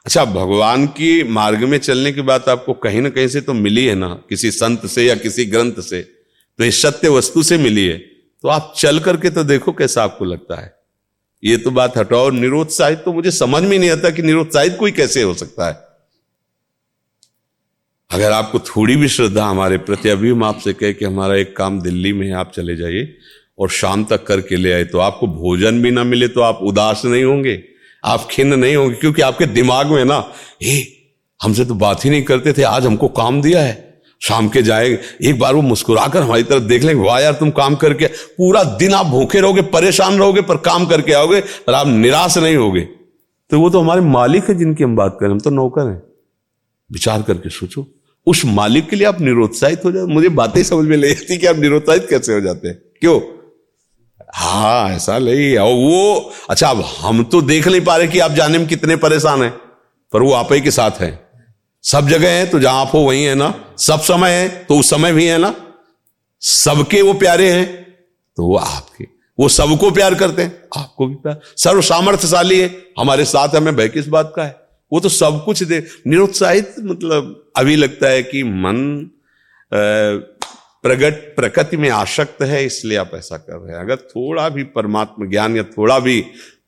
अच्छा 0.07 0.25
भगवान 0.25 0.87
की 0.87 1.23
मार्ग 1.25 1.65
में 1.65 1.79
चलने 1.79 2.13
की 2.13 2.23
बात 2.23 2.49
आपको 2.49 2.73
कहीं 2.73 3.01
ना 3.01 3.09
कहीं 3.09 3.29
से 3.29 3.41
तो 3.41 3.55
मिली 3.55 3.87
है 3.87 3.95
ना, 3.95 4.09
किसी 4.29 4.51
संत 4.51 4.87
से 4.87 5.07
या 5.07 5.15
किसी 5.15 5.45
ग्रंथ 5.45 5.81
से? 5.81 6.03
तो 6.03 6.65
ये 6.65 6.71
सत्य 6.71 7.09
वस्तु 7.09 7.43
से 7.43 7.59
मिली 7.59 7.87
है। 7.87 7.99
तो 7.99 8.49
आप 8.49 8.73
चल 8.77 8.99
करके 8.99 9.31
तो 9.31 9.45
देखो 9.45 9.73
कैसा 9.73 10.05
आपको 10.05 10.25
लगता 10.25 10.61
है। 10.61 10.77
ये 11.45 11.57
तो 11.57 11.71
बात 11.71 11.97
हटाओ, 11.99 12.31
निरोत्साहित 12.31 12.99
तो 12.99 13.13
मुझे 13.13 13.31
समझ 13.31 13.63
में 13.63 13.79
नहीं 13.79 13.91
आता 13.91 14.11
कि 14.11 14.23
निरोत्साहित 14.23 14.77
कोई 14.79 14.93
कैसे 14.93 15.23
हो 15.23 15.35
सकता 15.35 15.69
है। 15.69 15.88
अगर 18.11 18.33
आपको 18.33 18.59
थोड़ी 18.59 18.95
भी 18.97 19.09
श्रद्धा 19.09 19.45
हमारे 19.45 19.79
प्रति, 19.79 20.09
अभी 20.09 20.31
हम 20.31 20.45
आपसे 20.45 20.73
कहे 20.73 20.93
कि 20.93 21.05
हमारा 21.05 21.35
एक 21.37 21.57
काम 21.57 21.81
दिल्ली 21.81 22.13
में 22.13 22.27
है, 22.27 22.33
आप 22.33 22.53
चले 22.55 22.77
जाइए 22.77 23.17
और 23.59 23.71
शाम 23.71 24.05
तक 24.05 24.25
करके 24.27 24.57
ले 24.57 24.73
आए 24.73 24.85
तो 24.85 24.99
आपको 24.99 25.27
भोजन 25.27 25.81
भी 25.83 25.91
ना 25.91 26.05
मिले 26.05 26.29
तो 26.29 26.41
आप 26.41 26.61
उदास 26.63 27.03
नहीं 27.05 27.25
होंगे, 27.25 27.63
आप 28.05 28.27
खिन्न 28.31 28.59
नहीं 28.59 28.77
होंगे, 28.77 28.95
क्योंकि 28.95 29.23
आपके 29.23 29.47
दिमाग 29.47 29.87
में 29.87 30.05
ना, 30.05 30.25
हे, 30.63 30.79
हमसे 31.41 31.65
तो 31.65 31.75
बात 31.75 32.05
ही 32.05 32.11
नहीं 32.11 32.23
करते 32.23 32.53
थे, 32.53 32.63
आज 32.63 32.87
हमको 32.87 33.09
काम 33.09 33.43
दिया 33.43 33.63
है, 33.63 34.03
शाम 34.21 34.49
के 34.49 34.63
जाए 34.63 34.99
एक 35.23 35.39
बार 35.39 35.55
वो 35.55 35.63
मुस्कुराकर 35.63 36.23
हमारी 36.23 36.43
तरफ़ 36.43 36.63
देख 36.63 36.83
लेंगे, 36.83 37.03
वाह 37.03 37.21
यार, 37.21 37.33
तुम 37.33 37.51
काम 37.51 37.75
करके, 37.75 38.07
पूरा 38.07 38.63
दिन 38.79 38.95
आप 38.95 39.07
भूखे 39.07 39.41
रहोगे, 39.41 39.63
परेशान 39.69 40.19
रहोगे, 40.19 40.41
पर 40.41 40.57
काम 40.65 40.87
करके 40.87 41.13
आओगे, 41.13 41.41
पर 41.67 41.75
आप 41.75 41.87
निराश 41.87 42.39
नहीं 42.39 42.57
होगे। 42.57 42.81
तो 43.51 43.61
वो 43.61 43.71
तो 43.71 43.81
हमारे 43.81 44.01
मालिक 44.01 44.49
है 44.49 44.55
जिनकी 44.55 44.85
हम 44.85 44.97
बात 44.97 45.17
करें, 45.21 45.31
हम 45.31 45.41
तो 45.41 45.51
नौकर 45.51 45.89
हैं। 45.89 46.03
विचार 46.91 47.23
करके 47.23 47.51
सोचो। 47.51 47.87
उस 48.29 48.45
मालिक 48.47 48.89
के 48.89 48.97
लिए 48.97 49.07
आप 49.07 49.21
निरुत्साहित 49.21 49.85
हो 49.85 49.93
जाते 49.93 50.13
मुझे 50.15 50.29
बातें 50.29 50.63
समझ 50.63 50.89
में 50.89 50.97
नहीं 50.97 51.11
आती 51.13 51.37
कि 51.39 51.47
आप 51.47 51.57
निरुत्साहित 51.57 52.07
कैसे 52.11 52.35
हो 52.35 52.41
जाते 52.41 52.69
हैं। 52.69 52.77
क्यों? 53.01 53.21
हाँ 54.35 54.91
ऐसा 54.91 55.19
नहीं 55.19 55.57
और 55.59 55.73
वो 55.75 56.33
अच्छा 56.51 56.69
अब 56.71 56.85
हम 56.99 57.23
तो 57.25 57.41
देख 57.43 57.69
नहीं 57.69 57.81
पा 57.81 57.97
रहे 57.97 58.09
कि 58.09 58.19
आप 58.19 58.33
जाने 58.33 58.59
में 58.59 58.67
कितने 58.69 58.97
परेशान 58.97 59.43
हैं, 59.43 59.51
पर 60.13 60.23
वो 60.23 60.33
आप 60.33 60.53
ही 60.53 60.61
के 60.61 60.71
साथ 60.71 61.01
है। 61.01 61.11
सब 61.85 62.09
जगह 62.09 62.31
है 62.31 62.47
तो 62.47 62.61
जहाँ 62.61 62.81
आप 62.81 62.91
हो, 62.95 63.01
वही 63.01 63.23
है 63.25 63.35
ना। 63.35 63.53
सब 63.79 64.01
समय 64.01 64.31
है 64.31 64.49
तो 64.65 64.79
उस 64.79 64.91
समय 64.91 65.13
भी 65.13 65.27
है 65.27 65.39
ना। 65.39 65.55
सबके 66.43 67.03
वो 67.03 67.13
प्यारे 67.15 67.51
हैं 67.53 67.67
तो 68.37 68.47
वो 68.47 68.57
आपके। 68.57 69.05
वो 69.39 69.49
सबको 69.49 69.91
प्यार 69.91 70.15
करते 70.15 70.43
हैं। 70.43 70.63
आपको 70.77 71.07
भी 71.07 71.15
प्यार 71.15 71.41
सर्व 71.57 71.81
सामर्थ्यशाली 71.83 72.59
है। 72.61 72.71
हमारे 72.99 73.25
साथ 73.25 73.49
हमें 73.49 73.75
भय 73.77 73.89
किस 73.89 74.09
बात 74.09 74.33
का 74.37 74.45
है। 74.45 74.68
वो 74.93 75.01
तो 75.01 75.09
सब 75.09 75.43
कुछ 75.45 75.63
दे, 75.63 75.79
निरुत्साहित 76.07 76.75
मतलब 76.81 77.51
अभी 77.57 77.77
लगता 77.77 78.09
है 78.09 78.23
कि 78.23 78.43
मन 78.43 79.11
प्रगट, 80.85 81.15
प्रकृति 81.37 81.77
में 81.77 81.89
आसक्त 81.91 82.43
है, 82.43 82.65
इसलिए 82.65 82.99
आप 82.99 83.11
ऐसा 83.15 83.37
कर 83.37 83.57
रहे 83.57 83.75
हैं। 83.75 83.81
अगर 83.81 83.97
थोड़ा 83.97 84.49
भी 84.49 84.65
परमात्मा 84.71 85.27
ज्ञान 85.27 85.57
या 85.57 85.63
थोड़ा 85.71 85.99
भी 85.99 86.21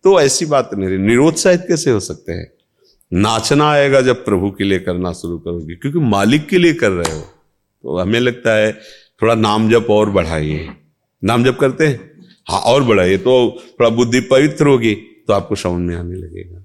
तो 0.04 0.20
ऐसी 0.20 0.46
बात 0.46 0.70
नहीं, 0.74 0.98
निरोत्साहित 0.98 1.64
कैसे 1.68 1.90
हो 1.90 2.00
सकते 2.00 2.32
हैं? 2.32 2.50
नाचना 3.12 3.70
आएगा 3.70 4.00
जब 4.00 4.24
प्रभु 4.24 4.50
के 4.50 4.64
लिए 4.64 4.78
करना 4.78 5.12
शुरू 5.12 5.38
करोगे, 5.38 5.74
क्योंकि 5.74 5.98
मालिक 6.00 6.46
के 6.48 6.58
लिए 6.58 6.74
कर 6.74 6.90
रहे 6.90 7.12
हो। 7.12 7.20
तो 7.20 7.98
हमें 7.98 8.18
लगता 8.20 8.54
है 8.54 8.72
थोड़ा 9.22 9.34
नाम 9.34 9.70
जप 9.70 9.86
और 9.90 10.10
बढ़ाइए। 10.10 10.68
नाम 11.22 11.44
जप 11.44 11.56
करते 11.60 11.86
हैं? 11.86 11.98
हाँ 12.48 12.60
और 12.62 12.82
बढ़ाइए। 12.82 13.16
तो 13.18 13.32
थोड़ा 13.70 13.90
बुद्धि 13.90 14.20
पवित्र 14.20 14.66
होगी 14.66 14.94
तो 14.94 15.32
आपको 15.32 15.54
समझ 15.56 15.80
में 15.80 15.96
आने 15.96 16.16
लगेगा। 16.16 16.64